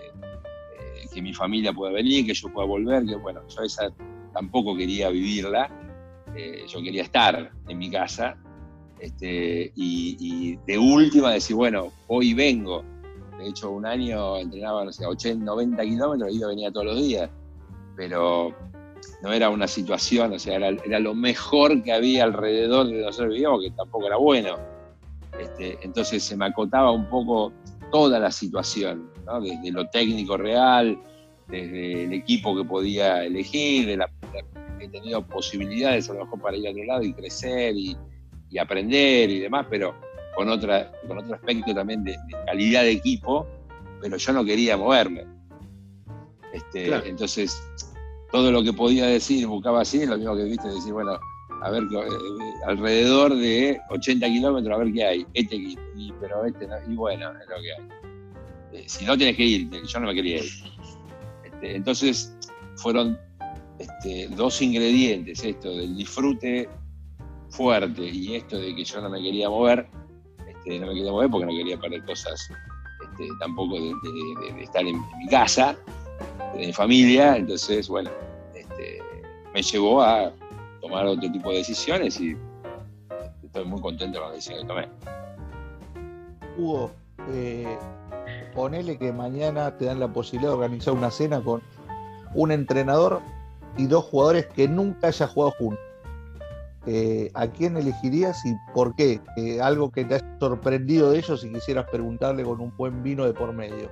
que 1.13 1.21
mi 1.21 1.33
familia 1.33 1.73
pueda 1.73 1.91
venir, 1.91 2.25
que 2.25 2.33
yo 2.33 2.49
pueda 2.49 2.67
volver, 2.67 3.05
que 3.05 3.15
bueno, 3.15 3.41
yo 3.47 3.63
esa 3.63 3.91
tampoco 4.33 4.75
quería 4.75 5.09
vivirla, 5.09 5.69
eh, 6.35 6.65
yo 6.67 6.81
quería 6.81 7.03
estar 7.03 7.51
en 7.67 7.77
mi 7.77 7.89
casa, 7.89 8.37
este, 8.99 9.71
y, 9.75 10.57
de 10.67 10.77
última 10.77 11.31
decir, 11.31 11.55
bueno, 11.55 11.91
hoy 12.07 12.33
vengo, 12.33 12.83
de 13.39 13.47
hecho 13.47 13.71
un 13.71 13.85
año 13.85 14.37
entrenaba, 14.37 14.85
no 14.85 14.91
sé, 14.91 15.05
80, 15.05 15.43
90 15.43 15.83
kilómetros 15.83 16.31
y 16.31 16.39
yo 16.39 16.47
venía 16.49 16.71
todos 16.71 16.85
los 16.85 16.97
días, 16.97 17.29
pero 17.95 18.53
no 19.23 19.33
era 19.33 19.49
una 19.49 19.67
situación, 19.67 20.33
o 20.33 20.39
sea, 20.39 20.55
era, 20.55 20.69
era 20.69 20.99
lo 20.99 21.15
mejor 21.15 21.81
que 21.83 21.91
había 21.91 22.23
alrededor 22.25 22.87
de 22.87 23.01
nosotros 23.01 23.33
vivíamos, 23.33 23.61
que 23.63 23.71
tampoco 23.71 24.05
era 24.05 24.17
bueno. 24.17 24.55
Este, 25.39 25.79
entonces 25.81 26.23
se 26.23 26.37
me 26.37 26.45
acotaba 26.45 26.91
un 26.91 27.07
poco 27.09 27.51
toda 27.91 28.19
la 28.19 28.31
situación, 28.31 29.09
¿no? 29.31 29.41
desde 29.41 29.71
lo 29.71 29.87
técnico 29.89 30.37
real, 30.37 30.97
desde 31.47 32.03
el 32.05 32.13
equipo 32.13 32.55
que 32.55 32.63
podía 32.63 33.23
elegir, 33.23 33.87
de 33.87 33.97
la, 33.97 34.09
la- 34.33 34.83
he 34.83 34.87
tenido 34.87 35.25
posibilidades 35.27 36.09
a 36.09 36.13
lo 36.13 36.25
mejor 36.25 36.41
para 36.41 36.57
ir 36.57 36.67
a 36.67 36.71
otro 36.71 36.83
lado 36.85 37.03
y 37.03 37.13
crecer 37.13 37.75
y, 37.75 37.95
y 38.49 38.57
aprender 38.57 39.29
y 39.29 39.39
demás, 39.39 39.67
pero 39.69 39.93
con, 40.35 40.49
otra, 40.49 40.91
con 41.07 41.17
otro 41.19 41.35
aspecto 41.35 41.73
también 41.73 42.03
de, 42.03 42.11
de 42.13 42.45
calidad 42.45 42.81
de 42.83 42.91
equipo, 42.93 43.45
pero 44.01 44.17
yo 44.17 44.33
no 44.33 44.43
quería 44.43 44.77
moverme. 44.77 45.25
Este, 46.53 46.85
Claro. 46.85 47.05
Entonces, 47.05 47.61
todo 48.31 48.51
lo 48.51 48.63
que 48.63 48.73
podía 48.73 49.05
decir, 49.05 49.45
buscaba 49.47 49.81
así, 49.81 50.05
lo 50.05 50.17
mismo 50.17 50.35
que 50.35 50.43
viste, 50.45 50.67
decir, 50.69 50.93
bueno, 50.93 51.19
a 51.61 51.69
ver, 51.69 51.83
eh, 51.83 52.07
alrededor 52.65 53.35
de 53.35 53.79
80 53.91 54.25
kilómetros, 54.27 54.73
a 54.75 54.83
ver 54.83 54.93
qué 54.93 55.05
hay, 55.05 55.25
este 55.35 55.57
equipo, 55.57 55.81
y, 55.95 56.11
pero 56.19 56.43
este 56.45 56.65
no, 56.65 56.75
y 56.89 56.95
bueno, 56.95 57.29
es 57.39 57.47
lo 57.47 57.55
que 57.61 57.71
hay. 57.73 58.00
Si 58.85 59.05
no 59.05 59.17
tienes 59.17 59.35
que 59.35 59.43
ir, 59.43 59.69
yo 59.69 59.99
no 59.99 60.07
me 60.07 60.15
quería 60.15 60.37
ir. 60.37 60.51
Este, 61.43 61.75
entonces, 61.75 62.35
fueron 62.77 63.19
este, 63.79 64.27
dos 64.29 64.61
ingredientes, 64.61 65.43
esto 65.43 65.75
del 65.75 65.95
disfrute 65.95 66.69
fuerte 67.49 68.03
y 68.03 68.35
esto 68.35 68.57
de 68.57 68.75
que 68.75 68.83
yo 68.83 69.01
no 69.01 69.09
me 69.09 69.21
quería 69.21 69.49
mover, 69.49 69.87
este, 70.47 70.79
no 70.79 70.87
me 70.87 70.93
quería 70.93 71.11
mover 71.11 71.29
porque 71.29 71.45
no 71.45 71.51
quería 71.51 71.79
perder 71.79 72.05
cosas 72.05 72.49
tampoco 73.39 73.75
de, 73.75 74.63
estar 74.63 74.85
en, 74.85 74.99
mi 75.19 75.27
casa, 75.29 75.77
de 76.55 76.67
mi 76.67 76.73
familia, 76.73 77.37
entonces, 77.37 77.87
bueno, 77.87 78.09
me 79.53 79.61
llevó 79.61 80.01
a 80.01 80.31
tomar 80.79 81.05
otro 81.05 81.29
tipo 81.31 81.51
de 81.51 81.57
decisiones 81.57 82.19
y 82.19 82.35
estoy 83.43 83.65
muy 83.65 83.81
contento 83.81 84.19
con 84.19 84.29
la 84.29 84.35
decisión 84.35 84.61
que 84.61 84.67
tomé. 84.67 84.87
Hugo, 86.57 86.91
eh, 87.31 87.77
ponele 88.51 88.97
que 88.97 89.11
mañana 89.11 89.77
te 89.77 89.85
dan 89.85 89.99
la 89.99 90.11
posibilidad 90.11 90.51
de 90.51 90.57
organizar 90.57 90.93
una 90.93 91.11
cena 91.11 91.41
con 91.41 91.61
un 92.33 92.51
entrenador 92.51 93.21
y 93.77 93.87
dos 93.87 94.05
jugadores 94.05 94.47
que 94.47 94.67
nunca 94.67 95.07
haya 95.07 95.27
jugado 95.27 95.51
juntos. 95.57 95.85
Eh, 96.87 97.29
¿A 97.35 97.47
quién 97.47 97.77
elegirías 97.77 98.43
y 98.45 98.55
por 98.73 98.95
qué? 98.95 99.21
Eh, 99.37 99.61
algo 99.61 99.91
que 99.91 100.03
te 100.03 100.15
haya 100.15 100.37
sorprendido 100.39 101.11
de 101.11 101.19
ellos 101.19 101.43
y 101.43 101.51
quisieras 101.51 101.85
preguntarle 101.91 102.43
con 102.43 102.59
un 102.59 102.75
buen 102.75 103.03
vino 103.03 103.25
de 103.25 103.33
por 103.33 103.53
medio. 103.53 103.89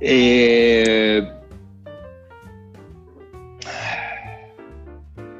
Eh, 0.00 1.28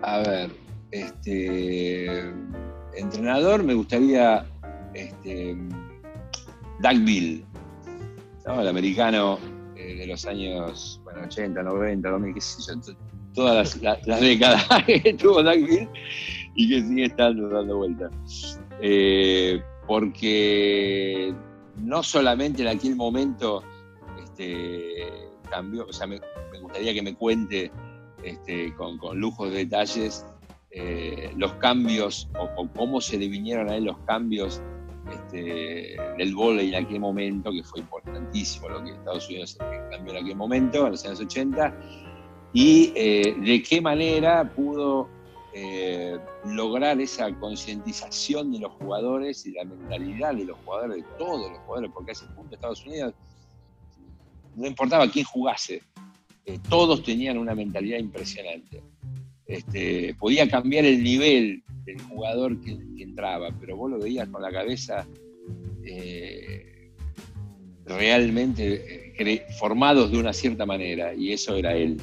a 0.03 0.19
ver, 0.19 0.51
este 0.91 2.33
entrenador 2.97 3.63
me 3.63 3.75
gustaría 3.75 4.45
este, 4.95 5.57
Doug 6.81 7.05
Bill, 7.05 7.45
¿no? 8.47 8.61
el 8.61 8.69
americano 8.69 9.39
eh, 9.77 9.97
de 9.97 10.07
los 10.07 10.27
años 10.27 11.01
bueno, 11.05 11.23
80, 11.25 11.63
90, 11.63 12.11
2000, 12.11 12.35
qué 12.35 12.41
todas 13.35 13.81
las, 13.83 14.21
décadas 14.21 14.67
que 14.87 15.15
tuvo 15.15 15.43
Duckville 15.43 15.89
y 16.55 16.69
que 16.69 16.83
sigue 16.83 17.05
estando 17.05 17.49
dando 17.49 17.77
vueltas. 17.77 18.61
Eh, 18.81 19.63
porque 19.87 21.35
no 21.77 22.03
solamente 22.03 22.63
en 22.63 22.69
aquel 22.69 22.97
momento 22.97 23.63
este, 24.23 25.07
cambió, 25.51 25.87
o 25.87 25.93
sea, 25.93 26.07
me, 26.07 26.21
gustaría 26.61 26.93
que 26.93 27.03
me 27.03 27.15
cuente 27.15 27.71
este, 28.23 28.75
con, 28.75 28.99
con 28.99 29.19
lujos 29.19 29.51
de 29.51 29.59
detalles 29.59 30.27
eh, 30.71 31.33
los 31.37 31.55
cambios 31.55 32.29
o, 32.39 32.69
cómo 32.77 33.01
se 33.01 33.17
le 33.19 33.29
vinieron 33.29 33.71
a 33.71 33.77
él 33.77 33.85
los 33.85 33.99
cambios 34.01 34.61
este, 35.13 35.97
del 36.17 36.35
volei 36.35 36.75
en 36.75 36.85
aquel 36.85 37.01
momento, 37.01 37.51
que 37.51 37.63
fue 37.63 37.81
importantísimo 37.81 38.69
lo 38.69 38.83
que 38.83 38.93
Estados 38.93 39.29
Unidos 39.29 39.57
cambió 39.91 40.15
en 40.15 40.25
aquel 40.25 40.37
momento, 40.37 40.87
en 40.87 40.93
los 40.93 41.05
años 41.05 41.21
80, 41.21 41.75
y 42.53 42.93
eh, 42.95 43.37
de 43.41 43.63
qué 43.63 43.81
manera 43.81 44.51
pudo 44.55 45.09
eh, 45.53 46.19
lograr 46.47 47.01
esa 47.01 47.33
concientización 47.39 48.53
de 48.53 48.61
los 48.61 48.73
jugadores 48.73 49.45
y 49.47 49.53
la 49.53 49.65
mentalidad 49.65 50.35
de 50.35 50.45
los 50.45 50.59
jugadores, 50.65 50.97
de 50.97 51.11
todos 51.19 51.51
los 51.51 51.61
jugadores, 51.61 51.91
porque 51.93 52.11
a 52.11 52.13
ese 52.13 52.27
punto 52.27 52.55
Estados 52.55 52.85
Unidos 52.87 53.15
no 54.57 54.67
importaba 54.67 55.09
quién 55.11 55.25
jugase, 55.25 55.83
todos 56.69 57.03
tenían 57.03 57.39
una 57.39 57.55
mentalidad 57.55 57.99
impresionante. 57.99 58.83
Este, 59.49 60.15
podía 60.21 60.47
cambiar 60.47 60.85
el 60.85 61.03
nivel 61.03 61.63
del 61.87 61.99
jugador 62.03 62.61
que, 62.61 62.77
entraba, 62.99 63.49
pero 63.59 63.77
vos 63.77 63.91
lo 63.91 63.99
veías 63.99 64.29
con 64.29 64.43
la 64.43 64.53
cabeza 64.53 65.09
eh, 65.85 66.91
realmente 67.87 69.15
eh, 69.19 69.47
formados 69.59 70.13
de 70.13 70.19
una 70.19 70.35
cierta 70.35 70.67
manera, 70.67 71.15
y 71.15 71.33
eso 71.33 71.57
era 71.57 71.75
él. 71.75 71.97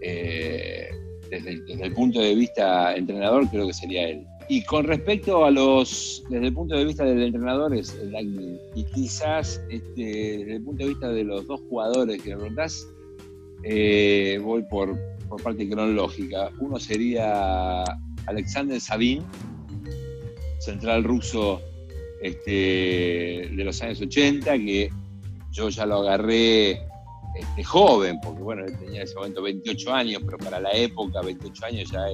Eh, 0.00 0.88
desde, 1.28 1.62
el 1.84 1.92
punto 1.92 2.20
de 2.20 2.34
vista 2.34 2.96
entrenador, 2.96 3.48
creo 3.50 3.66
que 3.66 3.74
sería 3.74 4.08
él. 4.08 4.26
Y 4.48 4.64
con 4.64 4.84
respecto 4.84 5.44
a 5.44 5.50
los, 5.50 6.24
desde 6.30 6.46
el 6.46 6.54
punto 6.54 6.74
de 6.74 6.86
vista 6.86 7.04
del 7.04 7.22
entrenador, 7.22 7.74
es 7.76 7.94
el 8.02 8.58
Y 8.74 8.84
quizás 8.84 9.62
este, 9.68 10.38
desde 10.38 10.56
el 10.56 10.62
punto 10.62 10.84
de 10.84 10.88
vista 10.88 11.08
de 11.10 11.24
los 11.24 11.46
dos 11.46 11.60
jugadores 11.68 12.22
que 12.22 12.30
me 12.30 12.36
preguntás, 12.36 12.88
voy 14.42 14.62
por, 14.70 14.96
por 15.32 15.42
parte 15.42 15.66
cronológica. 15.66 16.50
Uno 16.58 16.78
sería 16.78 17.82
Alexander 18.26 18.78
Sabin, 18.78 19.22
central 20.60 21.04
ruso 21.04 21.62
este, 22.20 23.48
de 23.50 23.64
los 23.64 23.80
años 23.80 24.02
80, 24.02 24.58
que 24.58 24.90
yo 25.50 25.70
ya 25.70 25.86
lo 25.86 26.00
agarré 26.00 26.72
este, 26.72 27.64
joven, 27.64 28.18
porque 28.22 28.42
bueno, 28.42 28.66
él 28.66 28.78
tenía 28.78 29.00
en 29.00 29.04
ese 29.04 29.14
momento 29.14 29.40
28 29.40 29.94
años, 29.94 30.22
pero 30.22 30.36
para 30.36 30.60
la 30.60 30.72
época 30.72 31.22
28 31.22 31.64
años 31.64 31.90
ya 31.90 32.04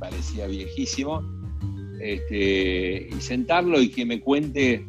parecía 0.00 0.48
viejísimo. 0.48 1.22
Este, 2.00 3.10
y 3.16 3.20
sentarlo 3.20 3.80
y 3.80 3.90
que 3.90 4.04
me 4.04 4.20
cuente 4.20 4.84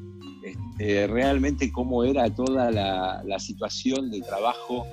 realmente 0.80 1.72
cómo 1.72 2.04
era 2.04 2.34
toda 2.34 2.72
la 2.72 3.40
situación 3.40 4.10
de 4.10 4.20
trabajo 4.22 4.88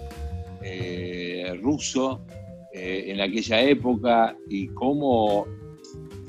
eh, 0.63 1.30
ruso 1.55 2.25
eh, 2.73 3.05
en 3.09 3.21
aquella 3.21 3.61
época 3.63 4.37
y 4.49 4.69
cómo 4.69 5.47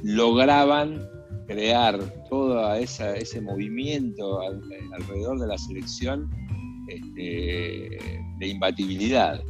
lograban 0.03 1.07
crear 1.47 1.99
todo 2.29 2.73
ese 2.75 3.41
movimiento 3.41 4.39
alrededor 4.41 5.39
de 5.39 5.47
la 5.47 5.57
selección 5.57 6.29
este, 6.87 7.99
de 8.39 8.47
imbatibilidad, 8.47 9.43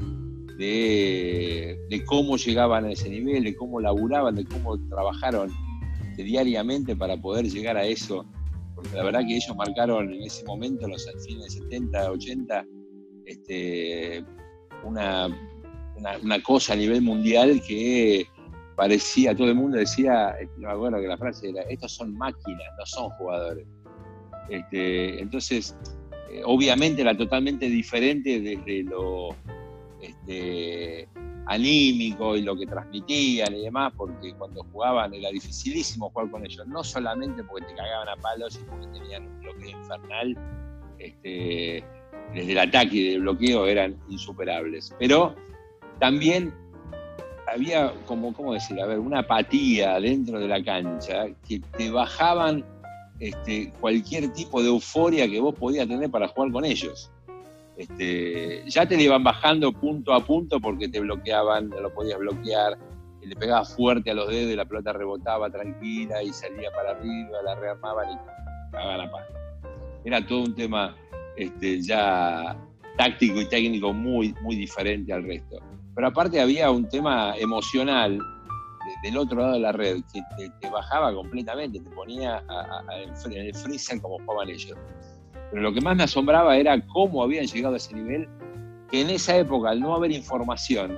de, 0.58 2.04
cómo 2.06 2.38
llegaban 2.38 2.86
a 2.86 2.92
ese 2.92 3.10
nivel, 3.10 3.44
de 3.44 3.56
cómo 3.56 3.80
laburaban, 3.80 4.36
de 4.36 4.46
cómo 4.46 4.78
trabajaron 4.90 5.50
diariamente 6.18 6.96
para 6.96 7.18
poder 7.18 7.50
llegar 7.50 7.78
a 7.78 7.86
eso. 7.86 8.26
Porque 8.76 8.96
la 8.96 9.04
verdad 9.04 9.22
que 9.28 9.36
ellos 9.36 9.56
marcaron 9.56 10.14
en 10.14 10.24
ese 10.24 10.44
momento, 10.46 10.88
los 10.88 11.08
fines 11.26 11.56
de 11.56 11.62
70, 11.62 12.12
80, 12.12 12.66
este, 13.26 14.24
una, 14.84 15.30
una, 16.22 16.42
cosa 16.42 16.74
a 16.74 16.76
nivel 16.76 17.02
mundial 17.02 17.62
que 17.68 18.28
parecía, 18.76 19.36
todo 19.36 19.50
el 19.50 19.56
mundo 19.56 19.78
decía, 19.78 20.36
no 20.58 20.68
me 20.68 20.74
acuerdo 20.74 21.02
que 21.02 21.08
la 21.08 21.18
frase 21.18 21.50
era, 21.50 21.62
estos 21.64 21.94
son 21.94 22.18
máquinas, 22.18 22.68
no 22.78 22.86
son 22.86 23.10
jugadores. 23.12 23.68
Este, 24.50 25.22
entonces, 25.22 25.76
eh, 26.32 26.42
obviamente 26.46 27.02
era 27.02 27.16
totalmente 27.16 27.68
diferente 27.68 28.40
desde 28.40 28.84
lo 28.84 29.30
este, 30.02 31.08
anímico 31.46 32.36
y 32.36 32.42
lo 32.42 32.56
que 32.56 32.66
transmitían 32.66 33.56
y 33.56 33.64
demás, 33.64 33.94
porque 33.96 34.34
cuando 34.34 34.64
jugaban 34.72 35.14
era 35.14 35.30
dificilísimo 35.30 36.10
jugar 36.10 36.32
con 36.32 36.46
ellos, 36.46 36.66
no 36.68 36.84
solamente 36.84 37.44
porque 37.44 37.66
te 37.68 37.76
cagaban 37.76 38.10
a 38.10 38.16
palos 38.18 38.60
y 38.62 38.70
porque 38.70 38.88
tenían 38.88 39.28
un 39.28 39.40
bloqueo 39.42 39.70
infernal, 39.70 40.38
este, 40.98 41.84
desde 42.34 42.52
el 42.52 42.60
ataque 42.60 42.96
y 42.96 43.14
el 43.14 43.22
bloqueo 43.22 43.68
eran 43.68 43.98
insuperables. 44.10 44.94
Pero 45.00 45.36
también 46.02 46.52
había 47.48 47.94
como, 48.08 48.34
¿cómo 48.34 48.54
decir? 48.54 48.82
A 48.82 48.88
ver, 48.88 48.98
una 48.98 49.20
apatía 49.20 50.00
dentro 50.00 50.40
de 50.40 50.48
la 50.48 50.64
cancha 50.64 51.28
que 51.48 51.62
te 51.78 51.92
bajaban 51.92 52.66
este, 53.20 53.72
cualquier 53.80 54.34
tipo 54.34 54.64
de 54.64 54.70
euforia 54.70 55.30
que 55.30 55.40
vos 55.40 55.54
podías 55.54 55.88
tener 55.88 56.10
para 56.10 56.28
jugar 56.28 56.52
con 56.52 56.66
ellos. 56.66 57.12
Este, 57.78 58.64
ya 58.68 58.88
te 58.88 59.00
iban 59.00 59.24
bajando 59.24 59.72
punto 59.72 60.12
a 60.14 60.26
punto 60.26 60.60
porque 60.60 60.90
te 60.90 61.00
bloqueaban, 61.00 61.70
no 61.70 61.80
lo 61.80 61.94
podías 61.94 62.18
bloquear, 62.18 62.80
le 63.22 63.36
pegabas 63.36 63.76
fuerte 63.76 64.10
a 64.10 64.16
los 64.16 64.28
dedos 64.28 64.54
y 64.54 64.56
la 64.56 64.66
pelota 64.66 64.94
rebotaba 64.94 65.52
tranquila 65.52 66.24
y 66.24 66.34
salía 66.34 66.72
para 66.72 66.92
arriba, 66.92 67.44
la 67.46 67.54
rearmaban 67.54 68.12
y 68.12 68.72
cagaban 68.72 68.98
la 68.98 69.12
paz. 69.12 69.28
Era 70.04 70.26
todo 70.26 70.46
un 70.46 70.56
tema 70.56 70.96
este, 71.38 71.80
ya 71.80 72.58
táctico 72.98 73.40
y 73.40 73.46
técnico 73.46 73.94
muy, 73.94 74.34
muy 74.42 74.56
diferente 74.56 75.14
al 75.14 75.24
resto. 75.24 75.60
Pero 75.95 76.08
aparte 76.08 76.39
había 76.39 76.71
un 76.71 76.88
tema 76.88 77.36
emocional 77.38 78.19
del 79.04 79.17
otro 79.17 79.39
lado 79.39 79.54
de 79.54 79.60
la 79.60 79.71
red 79.71 80.01
que 80.13 80.21
te, 80.60 80.69
bajaba 80.69 81.13
completamente, 81.13 81.80
te 81.80 81.89
ponía 81.89 82.43
en 83.30 83.34
el 83.34 83.56
freezer 83.56 84.01
como 84.01 84.19
jugaban 84.19 84.49
ellos. 84.49 84.77
Pero 85.49 85.62
lo 85.62 85.73
que 85.73 85.82
más 85.82 85.95
me 85.95 86.04
asombraba 86.04 86.56
era 86.58 86.80
cómo 86.88 87.23
habían 87.23 87.45
llegado 87.45 87.73
a 87.73 87.77
ese 87.77 87.93
nivel, 87.95 88.27
que 88.89 89.01
en 89.01 89.10
esa 89.10 89.38
época, 89.38 89.71
al 89.71 89.80
no 89.80 89.95
haber 89.95 90.12
información, 90.12 90.97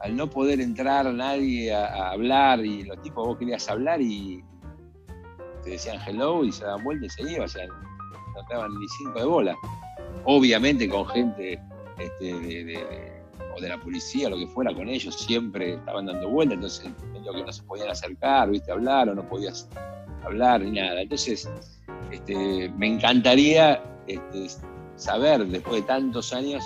al 0.00 0.16
no 0.16 0.28
poder 0.28 0.60
entrar 0.60 1.12
nadie 1.12 1.72
a, 1.72 2.10
hablar, 2.10 2.64
y 2.64 2.84
los 2.84 3.00
tipos 3.02 3.26
vos 3.26 3.38
querías 3.38 3.68
hablar 3.68 4.00
y 4.00 4.42
te 5.62 5.70
decían 5.70 5.98
hello 6.06 6.44
y 6.44 6.52
se 6.52 6.64
daban 6.64 6.84
vuelta 6.84 7.06
y 7.06 7.10
se 7.10 7.22
iban, 7.22 7.42
o 7.42 7.48
sea, 7.48 7.66
no 7.66 8.42
daban 8.48 8.70
ni 8.78 8.88
cinco 8.98 9.18
de 9.18 9.24
bola. 9.26 9.56
Obviamente 10.24 10.88
con 10.88 11.06
gente 11.06 11.60
este, 11.98 12.34
de, 12.34 13.19
o 13.56 13.60
de 13.60 13.68
la 13.68 13.78
policía, 13.78 14.28
lo 14.28 14.36
que 14.36 14.46
fuera, 14.46 14.74
con 14.74 14.88
ellos 14.88 15.14
siempre 15.14 15.74
estaban 15.74 16.06
dando 16.06 16.28
vueltas, 16.28 16.54
entonces 16.56 16.90
medio 17.12 17.32
que 17.32 17.44
no 17.44 17.52
se 17.52 17.62
podían 17.62 17.90
acercar, 17.90 18.50
viste, 18.50 18.72
hablar 18.72 19.08
o 19.08 19.14
no 19.14 19.28
podías 19.28 19.68
hablar 20.24 20.60
ni 20.62 20.72
nada. 20.72 21.02
Entonces, 21.02 21.48
este, 22.10 22.68
me 22.76 22.86
encantaría 22.86 23.82
este, 24.06 24.46
saber, 24.96 25.46
después 25.46 25.82
de 25.82 25.86
tantos 25.86 26.32
años, 26.32 26.64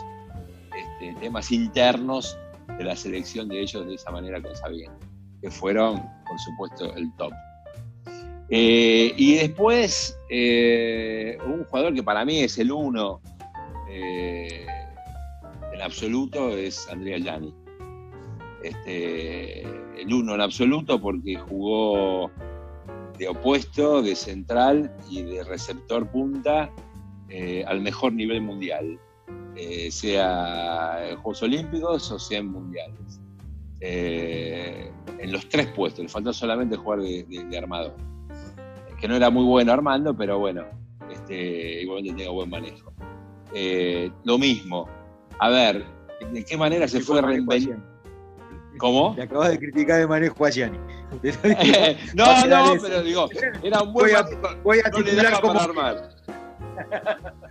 este, 0.76 1.20
temas 1.20 1.50
internos 1.52 2.36
de 2.78 2.84
la 2.84 2.96
selección 2.96 3.48
de 3.48 3.60
ellos 3.60 3.86
de 3.86 3.94
esa 3.94 4.10
manera 4.10 4.42
con 4.42 4.54
Sabien, 4.56 4.92
que 5.40 5.50
fueron, 5.50 6.02
por 6.26 6.38
supuesto, 6.38 6.94
el 6.96 7.14
top. 7.16 7.32
Eh, 8.50 9.14
y 9.16 9.36
después, 9.36 10.18
eh, 10.30 11.38
un 11.46 11.64
jugador 11.64 11.94
que 11.94 12.02
para 12.02 12.24
mí 12.24 12.40
es 12.40 12.58
el 12.58 12.72
uno 12.72 13.20
eh, 13.88 14.66
en 15.74 15.82
absoluto 15.82 16.56
es 16.56 16.88
Andrea 16.88 17.18
Gianni. 17.18 17.54
Este, 18.62 19.62
el 20.00 20.12
uno 20.12 20.34
en 20.34 20.40
absoluto 20.40 21.00
porque 21.00 21.36
jugó 21.36 22.30
de 23.18 23.28
opuesto, 23.28 24.02
de 24.02 24.16
central 24.16 24.90
y 25.10 25.22
de 25.22 25.44
receptor 25.44 26.10
punta 26.10 26.70
al 27.66 27.80
mejor 27.80 28.12
nivel 28.12 28.40
mundial, 28.42 28.98
sea 29.90 31.10
en 31.10 31.16
Juegos 31.16 31.42
Olímpicos 31.42 32.10
o 32.12 32.18
sea 32.18 32.38
en 32.38 32.46
mundiales. 32.46 33.20
en 33.80 35.32
los 35.32 35.48
tres 35.48 35.66
puestos, 35.68 36.04
le 36.04 36.08
faltó 36.08 36.32
solamente 36.32 36.76
jugar 36.76 37.00
de 37.00 37.58
armador 37.58 37.94
que 39.04 39.08
no 39.08 39.16
era 39.16 39.28
muy 39.28 39.44
bueno 39.44 39.70
Armando, 39.70 40.16
pero 40.16 40.38
bueno, 40.38 40.64
este, 41.12 41.82
igualmente 41.82 42.22
tengo 42.22 42.36
buen 42.36 42.48
manejo. 42.48 42.90
Eh, 43.52 44.10
lo 44.24 44.38
mismo, 44.38 44.88
a 45.38 45.48
ver, 45.48 45.84
¿de 46.32 46.44
qué 46.44 46.56
manera 46.56 46.88
se 46.88 47.00
fue 47.00 47.20
reinventando? 47.20 47.94
¿Cómo? 48.78 49.14
Me 49.14 49.22
acabas 49.22 49.50
de 49.50 49.58
criticar 49.58 50.00
el 50.00 50.08
manejo 50.08 50.44
a 50.44 50.50
Gianni. 50.50 50.78
no, 52.14 52.46
no, 52.46 52.74
pero 52.82 53.02
digo, 53.02 53.28
era 53.62 53.82
un 53.82 53.92
buen. 53.92 54.06
Voy 54.06 54.12
a, 54.12 54.26
voy 54.62 54.78
a 54.84 54.90
no 54.90 54.98
le 55.00 55.14
daba 55.14 55.40
para 55.40 55.64
armar. 55.64 56.10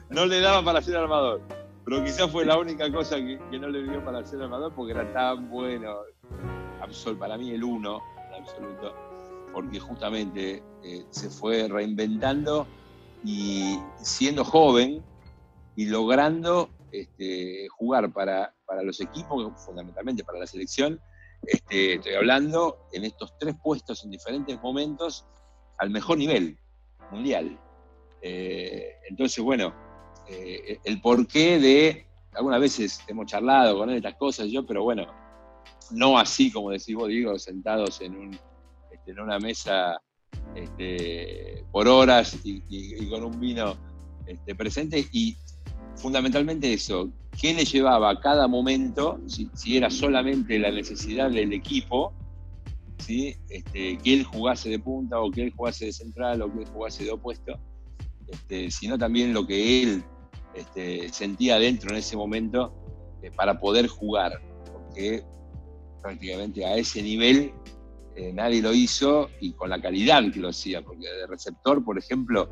No 0.10 0.26
le 0.26 0.42
daba 0.42 0.64
para 0.64 0.82
ser 0.82 0.98
armador. 0.98 1.42
Pero 1.86 2.04
quizás 2.04 2.30
fue 2.30 2.46
la 2.46 2.58
única 2.58 2.92
cosa 2.92 3.18
que, 3.18 3.40
que 3.50 3.60
no 3.60 3.68
le 3.70 3.84
dio 3.84 4.04
para 4.04 4.26
ser 4.26 4.42
armador 4.42 4.74
porque 4.76 4.92
era 4.92 5.12
tan 5.14 5.50
bueno. 5.50 5.96
Absol, 6.82 7.18
para 7.18 7.38
mí 7.38 7.52
el 7.52 7.64
uno, 7.64 8.02
en 8.28 8.42
absoluto, 8.42 8.94
porque 9.54 9.80
justamente 9.80 10.62
eh, 10.84 11.06
se 11.10 11.30
fue 11.30 11.68
reinventando 11.70 12.68
y 13.24 13.80
siendo 14.02 14.44
joven 14.44 15.02
y 15.76 15.86
logrando 15.86 16.70
este, 16.94 17.68
jugar 17.70 18.14
para, 18.14 18.54
para 18.66 18.84
los 18.84 19.02
equipos, 19.02 19.52
fundamentalmente 19.66 20.24
para 20.24 20.39
la 20.39 20.48
selección, 20.48 21.00
este, 21.46 21.96
estoy 21.96 22.14
hablando 22.14 22.88
en 22.94 23.04
estos 23.04 23.34
tres 23.39 23.56
puestos 23.62 24.04
en 24.04 24.12
diferentes 24.12 24.62
momentos 24.62 25.26
al 25.80 25.89
mejor 25.89 26.18
nivel 26.20 26.58
mundial. 27.12 27.60
Eh, 28.22 28.96
entonces, 29.10 29.44
bueno, 29.44 29.74
eh, 30.30 30.80
el 30.84 31.02
porqué 31.02 31.60
de, 31.60 32.06
algunas 32.34 32.62
veces 32.62 33.02
hemos 33.08 33.26
charlado 33.26 33.78
con 33.78 33.89
él 33.89 33.98
estas 33.98 34.16
cosas, 34.16 34.48
yo, 34.50 34.66
pero 34.66 34.84
bueno, 34.84 35.08
no 35.91 36.18
así 36.18 36.52
como 36.52 36.70
decís 36.70 36.96
vos, 36.96 37.10
digo, 37.10 37.38
sentados 37.39 38.02
en, 38.02 38.16
un, 38.16 38.39
este, 38.91 39.12
en 39.12 39.20
una 39.20 39.39
mesa 39.39 40.00
por 41.72 41.88
horas 41.88 42.38
y, 42.44 43.10
con 43.10 43.24
un 43.24 43.39
vino 43.39 43.76
presente 44.58 45.08
y 45.12 45.36
fundamentalmente 45.96 46.74
eso, 46.74 47.10
qué 47.39 47.54
le 47.54 47.66
llevaba 47.66 48.10
a 48.12 48.20
cada 48.20 48.48
momento, 48.48 49.20
si, 49.28 49.78
era 49.78 49.89
solamente 49.89 50.60
la 50.60 50.72
necesidad 50.72 51.32
del 51.32 51.54
equipo, 51.54 52.14
¿sí? 52.98 53.36
este, 53.50 53.98
que 53.98 54.14
él 54.14 54.24
jugase 54.24 54.70
de 54.70 54.80
punta 54.80 55.20
o 55.20 55.32
que 55.32 55.44
él 55.44 55.54
jugase 55.56 55.86
de 55.86 55.94
central 55.94 56.41
o 56.41 56.54
que 56.54 56.60
él 56.60 56.68
jugase 56.68 57.06
de 57.06 57.12
opuesto, 57.12 57.60
este, 58.28 58.72
sino 58.72 58.98
también 58.98 59.34
lo 59.34 59.46
que 59.46 59.84
él 59.84 60.04
este, 60.54 61.10
sentía 61.10 61.60
dentro 61.60 61.91
en 61.91 61.98
ese 61.98 62.16
momento 62.16 62.74
eh, 63.22 63.32
para 63.32 63.60
poder 63.60 63.88
jugar, 63.88 64.41
porque 64.72 65.24
prácticamente 66.02 66.66
a 66.66 66.76
ese 66.76 67.02
nivel 67.02 67.54
eh, 68.16 68.32
nadie 68.34 68.62
lo 68.62 68.74
hizo 68.74 69.30
y 69.39 69.54
con 69.54 69.70
la 69.70 69.82
calidad 69.82 70.24
que 70.32 70.39
lo 70.39 70.50
hacía, 70.50 70.84
porque 70.84 71.08
de 71.08 71.28
receptor, 71.28 71.84
por 71.84 71.98
ejemplo, 71.98 72.50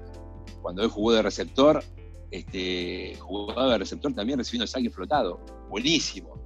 cuando 0.61 0.83
él 0.83 0.89
jugó 0.89 1.11
de 1.13 1.21
receptor, 1.21 1.83
este, 2.31 3.15
jugaba 3.19 3.73
de 3.73 3.77
receptor 3.79 4.13
también 4.13 4.39
recibiendo 4.39 4.65
saque 4.65 4.89
flotado, 4.89 5.39
buenísimo. 5.69 6.39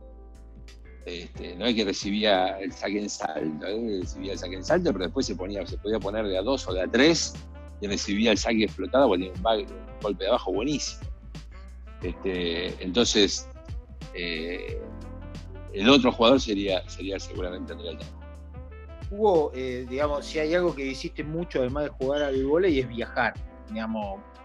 Este, 1.06 1.56
no 1.56 1.68
es 1.68 1.76
que 1.76 1.86
recibía 1.86 2.60
el 2.60 2.72
saque 2.72 3.00
en 3.00 3.10
salto, 3.10 3.68
¿eh? 3.68 4.00
recibía 4.02 4.34
el 4.34 4.40
saque 4.40 4.56
en 4.56 4.64
salto, 4.64 4.92
pero 4.92 5.06
después 5.06 5.28
se, 5.28 5.36
podía 5.36 5.64
poner 6.00 6.26
de 6.26 6.38
a 6.38 6.42
dos 6.42 6.68
o 6.68 6.74
de 6.74 6.82
a 6.82 6.88
tres 6.88 7.36
y 7.80 7.88
recibía 7.88 8.32
el 8.32 8.40
saque 8.40 8.68
flotado 8.68 9.12
tenía 9.12 9.32
un, 9.32 9.68
golpe 10.02 10.24
de 10.24 10.30
abajo 10.30 10.52
buenísimo. 10.52 11.02
Este, 12.02 12.84
entonces, 12.84 13.48
eh, 14.16 14.82
el 15.74 15.90
otro 15.90 16.12
jugador 16.12 16.42
sería, 16.42 16.88
sería 16.90 17.20
seguramente 17.20 17.74
Andrea. 17.74 18.00
Hugo, 19.12 19.52
eh, 19.54 19.86
digamos, 19.88 20.26
si 20.26 20.40
hay 20.40 20.56
algo 20.56 20.76
que 20.76 20.86
hiciste 20.88 21.24
mucho 21.24 21.60
además 21.60 21.84
de 21.84 21.90
jugar 21.90 22.24
al 22.24 22.44
vóley 22.46 22.80
es 22.80 22.88
viajar. 22.88 23.36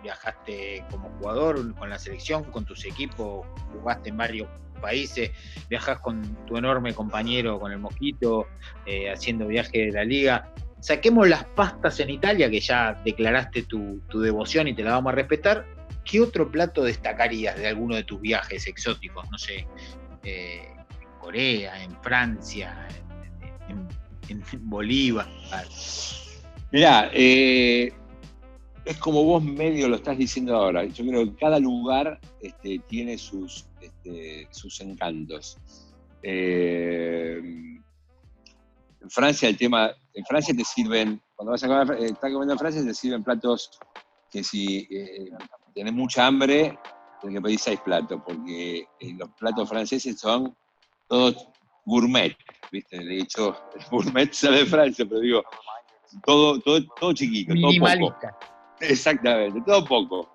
Viajaste 0.02 0.84
como 0.90 1.10
jugador 1.18 1.74
con 1.74 1.90
la 1.90 1.98
selección, 1.98 2.44
con 2.44 2.64
tus 2.64 2.86
equipos, 2.86 3.46
jugaste 3.72 4.08
en 4.08 4.16
varios 4.16 4.48
países, 4.80 5.30
viajas 5.68 6.00
con 6.00 6.22
tu 6.46 6.56
enorme 6.56 6.94
compañero, 6.94 7.60
con 7.60 7.70
el 7.70 7.78
Mosquito, 7.78 8.46
eh, 8.86 9.10
haciendo 9.10 9.46
viaje 9.46 9.86
de 9.86 9.92
la 9.92 10.04
liga. 10.04 10.52
Saquemos 10.80 11.28
las 11.28 11.44
pastas 11.44 12.00
en 12.00 12.10
Italia, 12.10 12.50
que 12.50 12.60
ya 12.60 12.94
declaraste 13.04 13.64
tu, 13.64 14.00
tu, 14.08 14.20
devoción 14.20 14.68
y 14.68 14.74
te 14.74 14.82
la 14.82 14.92
vamos 14.92 15.12
a 15.12 15.16
respetar. 15.16 15.66
¿Qué 16.04 16.20
otro 16.20 16.50
plato 16.50 16.82
destacarías 16.82 17.56
de 17.56 17.68
alguno 17.68 17.94
de 17.94 18.04
tus 18.04 18.20
viajes 18.20 18.66
exóticos? 18.66 19.30
No 19.30 19.36
sé, 19.36 19.66
eh, 20.24 20.72
en 21.00 21.18
Corea, 21.18 21.82
en 21.82 21.94
Francia, 22.02 22.88
en, 23.68 23.86
en, 24.28 24.42
en 24.50 24.70
Bolívar. 24.70 25.28
Mirá, 26.72 27.10
eh, 27.12 27.92
es 28.90 28.96
como 28.98 29.22
vos 29.22 29.42
medio 29.42 29.88
lo 29.88 29.96
estás 29.96 30.18
diciendo 30.18 30.56
ahora. 30.56 30.84
Yo 30.84 31.06
creo 31.06 31.24
que 31.24 31.36
cada 31.36 31.60
lugar 31.60 32.20
este, 32.40 32.80
tiene 32.88 33.16
sus, 33.18 33.66
este, 33.80 34.48
sus 34.50 34.80
encantos. 34.80 35.58
Eh, 36.22 37.40
en 39.00 39.10
Francia 39.10 39.48
el 39.48 39.56
tema, 39.56 39.92
en 40.12 40.24
Francia 40.24 40.54
te 40.54 40.64
sirven, 40.64 41.22
cuando 41.36 41.52
vas 41.52 41.62
a 41.62 41.68
comer, 41.68 42.02
eh, 42.02 42.06
estás 42.06 42.32
comiendo 42.32 42.52
en 42.54 42.58
Francia 42.58 42.84
te 42.84 42.92
sirven 42.92 43.22
platos 43.22 43.78
que 44.28 44.42
si 44.42 44.88
eh, 44.90 45.30
tenés 45.72 45.92
mucha 45.92 46.26
hambre, 46.26 46.76
tenés 47.20 47.36
que 47.36 47.42
pedir 47.42 47.58
seis 47.60 47.80
platos, 47.80 48.20
porque 48.26 48.88
eh, 48.98 49.14
los 49.16 49.30
platos 49.38 49.68
franceses 49.68 50.18
son 50.18 50.56
todos 51.08 51.48
gourmet, 51.84 52.36
¿viste? 52.72 52.98
De 52.98 53.20
hecho, 53.20 53.56
el 53.78 53.84
gourmet 53.88 54.32
sale 54.32 54.58
de 54.58 54.66
Francia, 54.66 55.06
pero 55.08 55.20
digo, 55.20 55.42
todo, 56.26 56.58
todo, 56.60 56.84
todo 57.00 57.12
chiquito, 57.12 57.54
todo 57.54 57.72
poco. 57.78 58.16
Exactamente, 58.80 59.60
todo 59.66 59.84
poco. 59.84 60.28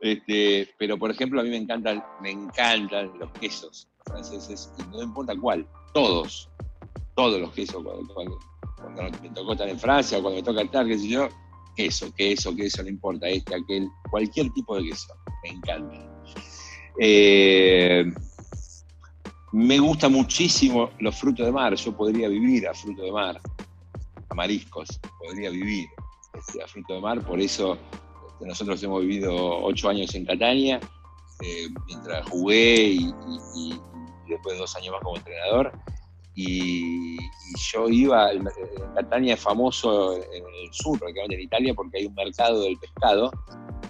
Este, 0.00 0.68
pero 0.78 0.98
por 0.98 1.10
ejemplo, 1.10 1.40
a 1.40 1.42
mí 1.42 1.50
me 1.50 1.56
encantan, 1.56 2.04
me 2.20 2.30
encantan 2.30 3.18
los 3.18 3.30
quesos 3.32 3.88
franceses, 4.04 4.70
y 4.78 4.96
no 4.96 5.02
importa 5.02 5.34
cuál, 5.40 5.66
todos, 5.92 6.48
todos 7.14 7.40
los 7.40 7.50
quesos, 7.52 7.82
cuando, 7.82 8.38
cuando, 8.84 9.18
me 9.20 9.30
tocó 9.30 9.52
estar 9.52 9.68
en 9.68 9.78
Francia 9.78 10.18
o 10.18 10.22
cuando 10.22 10.40
me 10.40 10.44
toca 10.44 10.62
estar, 10.62 10.86
qué 10.86 10.98
sé 10.98 11.08
yo, 11.08 11.28
queso, 11.74 12.12
queso, 12.14 12.54
queso, 12.54 12.82
no 12.82 12.88
importa, 12.88 13.26
este, 13.28 13.54
aquel, 13.54 13.88
cualquier 14.10 14.50
tipo 14.52 14.76
de 14.76 14.84
queso, 14.84 15.14
me 15.42 15.50
encanta. 15.50 15.96
Eh, 17.00 18.04
me 19.52 19.78
gusta 19.78 20.08
muchísimo 20.08 20.90
los 21.00 21.16
frutos 21.16 21.46
de 21.46 21.52
mar, 21.52 21.74
yo 21.74 21.96
podría 21.96 22.28
vivir 22.28 22.68
a 22.68 22.74
fruto 22.74 23.02
de 23.02 23.12
mar, 23.12 23.40
a 24.28 24.34
mariscos, 24.34 25.00
podría 25.18 25.50
vivir 25.50 25.88
este, 26.46 26.62
a 26.62 26.66
fruto 26.66 26.94
de 26.94 27.00
mar, 27.00 27.24
por 27.24 27.40
eso 27.40 27.78
este, 28.28 28.46
nosotros 28.46 28.82
hemos 28.82 29.00
vivido 29.02 29.34
ocho 29.62 29.88
años 29.88 30.14
en 30.14 30.24
Catania, 30.24 30.80
eh, 31.42 31.68
mientras 31.86 32.28
jugué 32.28 32.88
y, 32.88 33.14
y, 33.54 33.72
y, 33.72 33.80
después 34.28 34.58
dos 34.58 34.74
años 34.76 34.92
más 34.92 35.02
como 35.02 35.16
entrenador. 35.16 35.72
Y, 36.34 37.16
y 37.16 37.58
yo 37.72 37.88
iba, 37.88 38.30
en 38.32 38.46
Catania 38.94 39.34
es 39.34 39.40
famoso 39.40 40.14
en 40.16 40.44
el 40.44 40.72
sur, 40.72 41.00
en 41.06 41.40
Italia, 41.40 41.72
porque 41.74 41.98
hay 41.98 42.06
un 42.06 42.14
mercado 42.14 42.60
del 42.60 42.76
pescado 42.78 43.30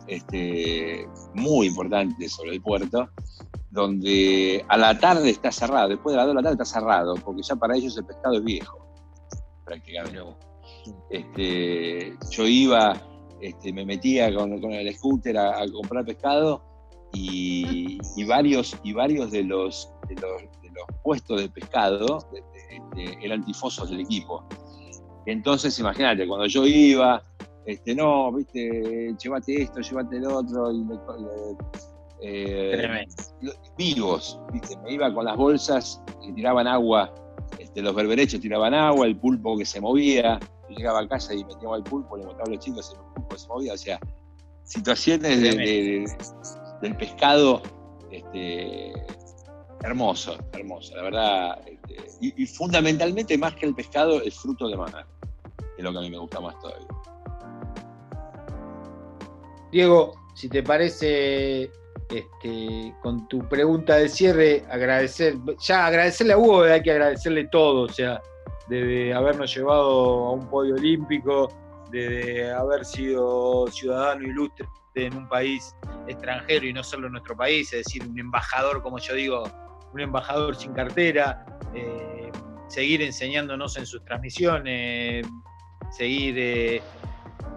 este, 0.07 1.09
muy 1.35 1.67
importante 1.67 2.29
sobre 2.29 2.53
el 2.53 2.63
puerto, 2.63 3.09
donde 3.71 4.65
a 4.69 4.77
la 4.77 4.99
tarde 4.99 5.31
está 5.31 5.51
cerrado, 5.51 5.89
después 5.89 6.13
de 6.13 6.19
las 6.19 6.27
2 6.27 6.35
de 6.35 6.43
la 6.43 6.43
tarde 6.43 6.63
está 6.63 6.81
cerrado, 6.81 7.15
porque 7.17 7.43
ya 7.43 7.57
para 7.57 7.77
ellos 7.77 7.97
el 7.99 8.05
pescado 8.05 8.37
es 8.37 8.45
viejo, 8.45 8.79
prácticamente. 9.65 10.21
Este, 11.11 12.17
yo 12.31 12.47
iba, 12.47 13.01
este, 13.41 13.73
me 13.73 13.85
metía 13.85 14.35
con, 14.35 14.61
con 14.61 14.73
el 14.73 14.95
scooter 14.95 15.39
a, 15.39 15.63
a, 15.63 15.71
comprar 15.71 16.05
pescado 16.05 16.63
y, 17.13 17.99
y, 18.17 18.25
varios, 18.25 18.77
y 18.83 18.93
varios 18.93 19.31
de 19.31 19.45
los, 19.45 19.91
de 20.09 20.15
los, 20.15 20.43
de 20.63 20.69
los 20.71 20.87
puestos 21.03 21.41
de 21.41 21.49
pescado 21.49 22.19
eran 23.23 23.45
tifosos 23.45 23.91
del 23.91 24.01
equipo. 24.01 24.45
Entonces, 25.27 25.79
imagínate, 25.79 26.27
cuando 26.27 26.47
yo 26.47 26.67
iba, 26.67 27.23
este, 27.65 27.95
no, 27.95 28.33
viste, 28.33 29.15
llévate 29.23 29.63
esto, 29.63 29.81
llévate 29.81 30.17
el 30.17 30.27
otro, 30.27 30.73
y 30.73 30.85
me, 30.85 30.95
eh, 32.23 33.07
vivos, 33.77 34.41
¿viste? 34.53 34.77
me 34.79 34.93
iba 34.93 35.13
con 35.13 35.25
las 35.25 35.37
bolsas 35.37 36.01
que 36.23 36.33
tiraban 36.33 36.67
agua, 36.67 37.13
este, 37.59 37.83
los 37.83 37.95
berberechos 37.95 38.41
tiraban 38.41 38.73
agua, 38.73 39.07
el 39.07 39.17
pulpo 39.17 39.57
que 39.59 39.65
se 39.65 39.81
movía, 39.81 40.39
llegaba 40.75 41.01
a 41.01 41.09
casa 41.09 41.35
y 41.35 41.45
metía 41.45 41.69
al 41.73 41.83
pulpo, 41.83 42.17
le 42.17 42.25
mostraba 42.25 42.49
a 42.49 42.55
los 42.55 42.65
chicos 42.65 42.93
el 42.93 43.15
pulpo 43.15 43.39
se 43.39 43.49
movía, 43.49 43.73
o 43.75 43.77
sea, 43.77 44.01
situaciones 44.65 45.41
de, 45.41 45.51
de, 45.51 46.17
del 46.83 46.97
pescado 46.97 47.63
este, 48.11 48.93
hermoso, 49.83 50.37
hermoso, 50.53 50.97
la 50.97 51.03
verdad, 51.03 51.61
este, 51.67 51.97
y, 52.21 52.43
y, 52.43 52.47
fundamentalmente 52.47 53.37
más 53.39 53.55
que 53.55 53.67
el 53.67 53.75
pescado, 53.75 54.21
el 54.23 54.33
fruto 54.33 54.69
de 54.69 54.77
que 54.77 54.83
es 55.79 55.85
lo 55.85 55.93
que 55.93 55.99
a 55.99 56.01
mí 56.01 56.11
me 56.11 56.19
gusta 56.19 56.41
más 56.41 56.59
todavía. 56.61 56.87
Diego, 59.71 60.15
si 60.35 60.49
te 60.49 60.63
parece, 60.63 61.71
este, 62.09 62.95
con 63.03 63.29
tu 63.29 63.47
pregunta 63.49 63.97
de 63.97 64.09
cierre, 64.09 64.65
agradecer, 64.71 65.37
ya 65.61 65.87
agradecerle 65.87 66.33
a 66.33 66.39
Hugo, 66.39 66.63
hay 66.63 66.83
que 66.83 66.93
agradecerle 66.93 67.49
todo, 67.49 67.83
o 67.83 67.89
sea, 67.89 68.21
de 68.69 69.15
habernos 69.15 69.55
llevado 69.55 70.27
a 70.27 70.33
un 70.33 70.49
podio 70.49 70.75
olímpico, 70.75 71.49
de 71.91 72.53
haber 72.53 72.85
sido 72.85 73.67
ciudadano 73.69 74.27
ilustre 74.27 74.67
en 74.95 75.17
un 75.17 75.29
país 75.29 75.75
extranjero 76.09 76.67
y 76.67 76.73
no 76.73 76.83
solo 76.83 77.07
en 77.07 77.13
nuestro 77.13 77.37
país, 77.37 77.73
es 77.73 77.85
decir, 77.85 78.03
un 78.07 78.19
embajador, 78.19 78.83
como 78.83 78.99
yo 78.99 79.15
digo, 79.15 79.45
un 79.93 80.01
embajador 80.01 80.57
sin 80.57 80.73
cartera, 80.73 81.45
eh, 81.75 82.31
seguir 82.69 83.03
enseñándonos 83.03 83.77
en 83.77 83.87
sus 83.87 84.05
transmisiones, 84.05 85.27
seguir 85.91 86.35
eh, 86.39 86.83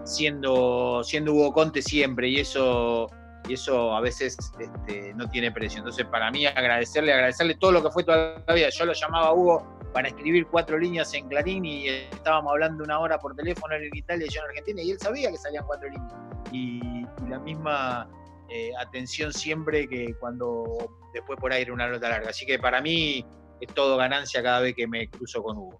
siendo, 0.03 1.03
siendo 1.03 1.34
Hugo 1.34 1.53
Conte 1.53 1.82
siempre, 1.82 2.30
y 2.30 2.39
eso 2.39 3.07
y 3.47 3.53
eso 3.53 3.95
a 3.95 4.01
veces 4.01 4.38
este, 4.60 5.14
no 5.16 5.28
tiene 5.30 5.51
precio. 5.51 5.80
Entonces, 5.80 6.05
para 6.05 6.30
mí, 6.30 6.45
agradecerle, 6.45 7.14
agradecerle 7.14 7.55
todo 7.55 7.72
lo 7.72 7.84
que 7.84 7.89
fue 7.89 8.03
toda 8.03 8.43
la 8.45 8.53
vida. 8.53 8.70
Yo 8.70 8.86
lo 8.86 8.93
llamaba 8.93 9.34
Hugo 9.34 9.78
para 9.93 10.09
escribir 10.09 10.45
cuatro 10.47 10.77
líneas 10.77 11.13
en 11.13 11.27
Clarín 11.27 11.65
y 11.65 11.87
estábamos 11.87 12.51
hablando 12.51 12.83
una 12.83 12.99
hora 12.99 13.17
por 13.17 13.35
teléfono 13.35 13.75
en 13.75 13.89
Italia 13.95 14.27
y 14.27 14.33
yo 14.33 14.41
en 14.41 14.47
Argentina 14.47 14.81
y 14.81 14.91
él 14.91 14.99
sabía 14.99 15.31
que 15.31 15.37
salían 15.37 15.65
cuatro 15.65 15.89
líneas. 15.89 16.13
Y, 16.51 16.79
y 17.25 17.29
la 17.29 17.39
misma 17.39 18.09
eh, 18.51 18.71
atención 18.79 19.31
siempre 19.31 19.87
que 19.87 20.15
cuando 20.19 20.89
después 21.13 21.39
por 21.39 21.53
ahí 21.53 21.61
era 21.61 21.73
una 21.73 21.87
nota 21.87 22.09
larga. 22.09 22.29
Así 22.31 22.45
que 22.45 22.57
para 22.57 22.81
mí 22.81 23.23
es 23.61 23.73
todo 23.73 23.95
ganancia 23.97 24.41
cada 24.41 24.59
vez 24.61 24.75
que 24.75 24.87
me 24.87 25.07
cruzo 25.07 25.43
con 25.43 25.57
Hugo. 25.57 25.79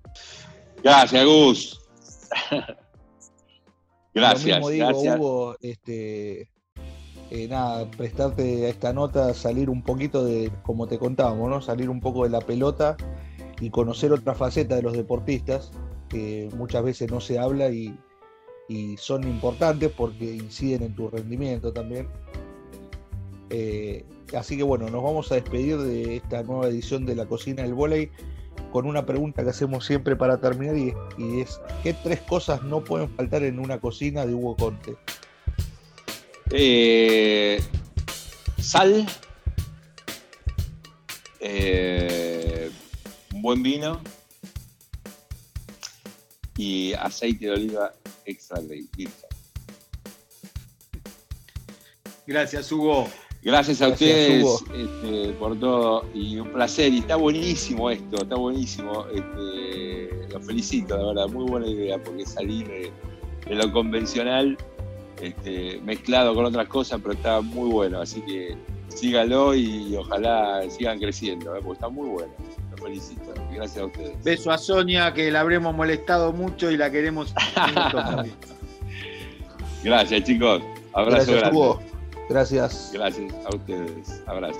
Gracias, 0.84 1.26
Gus. 1.26 1.89
gracias. 4.14 4.43
Lo 4.60 4.68
mismo 4.68 4.70
digo, 4.70 4.88
gracias. 4.88 5.18
Hugo, 5.18 5.55
este, 5.62 6.41
eh, 7.32 7.47
nada, 7.49 7.89
prestarte 7.89 8.68
a 8.68 8.70
esta 8.70 8.93
nota, 8.93 9.34
salir 9.34 9.70
un 9.70 9.82
poquito 9.82 10.24
de, 10.24 10.51
como 10.62 10.88
te 10.88 10.99
contábamos, 10.99 11.49
¿no? 11.49 11.62
Salir 11.62 11.89
un 11.89 11.99
poco 11.99 12.24
de 12.24 12.30
la 12.30 12.41
pelota 12.41 12.97
y 13.60 13.70
conocer 13.70 14.12
otra 14.12 14.36
faceta 14.36 14.76
de 14.76 14.82
los 14.82 14.93
deportistas 14.93 15.72
que 16.10 16.49
muchas 16.55 16.84
veces 16.84 17.12
no 17.12 17.22
se 17.22 17.39
habla 17.39 17.70
y, 17.70 17.97
son 18.97 19.24
importantes 19.24 19.91
porque 19.97 20.26
inciden 20.26 20.84
en 20.84 20.95
tu 20.95 21.10
rendimiento 21.10 21.74
también. 21.74 22.07
Eh, 23.49 24.05
así 24.38 24.57
que 24.57 24.64
bueno, 24.64 24.88
nos 24.89 25.01
vamos 25.01 25.32
a 25.32 25.36
despedir 25.36 25.80
de 25.80 26.18
esta 26.18 26.43
nueva 26.43 26.68
edición 26.68 27.03
de 27.03 27.16
la 27.16 27.26
cocina 27.26 27.64
del 27.64 27.74
volei 27.74 28.12
con 28.72 28.86
una 28.86 29.07
pregunta 29.07 29.43
que 29.43 29.49
hacemos 29.49 29.86
siempre 29.86 30.16
para 30.16 30.39
terminar 30.39 30.78
y, 30.78 30.93
es 31.41 31.60
¿qué 31.82 31.93
tres 31.93 32.22
cosas 32.22 32.62
no 32.62 32.84
pueden 32.84 33.10
faltar 33.10 33.41
en 33.41 33.60
una 33.60 33.80
cocina 33.80 34.26
de 34.28 34.36
Hugo 34.36 34.55
Conte? 34.55 34.95
Eh, 36.51 37.60
sal, 38.60 39.07
eh, 41.39 42.29
un 43.40 43.44
buen 43.44 43.64
vino 43.64 44.02
y 46.58 46.92
aceite 46.94 47.46
de 47.46 47.52
oliva 47.52 47.94
extra 48.26 48.60
virgen. 48.60 49.10
Gracias, 52.28 52.70
Hugo. 52.70 53.08
Gracias 53.42 53.82
a 53.82 53.88
ustedes 53.88 54.46
este, 54.76 55.32
por 55.40 55.58
todo 55.58 56.06
y 56.14 56.38
un 56.38 56.52
placer. 56.52 56.92
Y 56.92 57.00
está 57.00 57.16
buenísimo 57.16 57.90
esto, 57.90 58.18
está 58.24 58.36
buenísimo. 58.36 59.06
Este, 59.08 60.28
lo 60.34 60.42
felicito, 60.42 60.98
la 60.98 61.06
verdad, 61.08 61.28
muy 61.30 61.50
buena 61.50 61.68
idea, 61.68 61.98
porque 62.04 62.26
salir 62.26 62.68
de, 62.68 63.56
lo 63.56 63.72
convencional 63.72 64.58
este, 65.22 65.80
mezclado 65.80 66.36
con 66.36 66.44
otras 66.44 66.68
cosas, 66.68 67.00
pero 67.02 67.14
está 67.14 67.40
muy 67.40 67.70
bueno. 67.70 68.02
Así 68.02 68.20
que 68.22 68.58
síganlo 68.90 69.56
y, 69.56 69.96
ojalá 69.96 70.70
sigan 70.70 71.00
creciendo, 71.00 71.56
¿eh? 71.56 71.62
porque 71.64 71.76
está 71.78 71.88
muy 71.88 72.10
bueno. 72.10 72.34
Felicito. 72.82 73.34
Gracias 73.52 73.78
a 73.78 73.86
ustedes. 73.86 74.24
Beso 74.24 74.52
a 74.52 74.58
Sonia, 74.58 75.14
que 75.14 75.30
la 75.32 75.42
habremos 75.42 75.76
molestado 75.76 76.34
mucho 76.34 76.72
y 76.72 76.78
la 76.78 76.90
queremos. 76.92 77.34
Gracias, 79.84 80.24
chicos. 80.24 80.62
Abrazo 80.94 81.32
Gracias, 81.32 81.54
Gracias. 82.30 82.92
Gracias 82.94 83.34
a 83.46 83.56
ustedes. 83.56 84.24
Abrazo. 84.28 84.60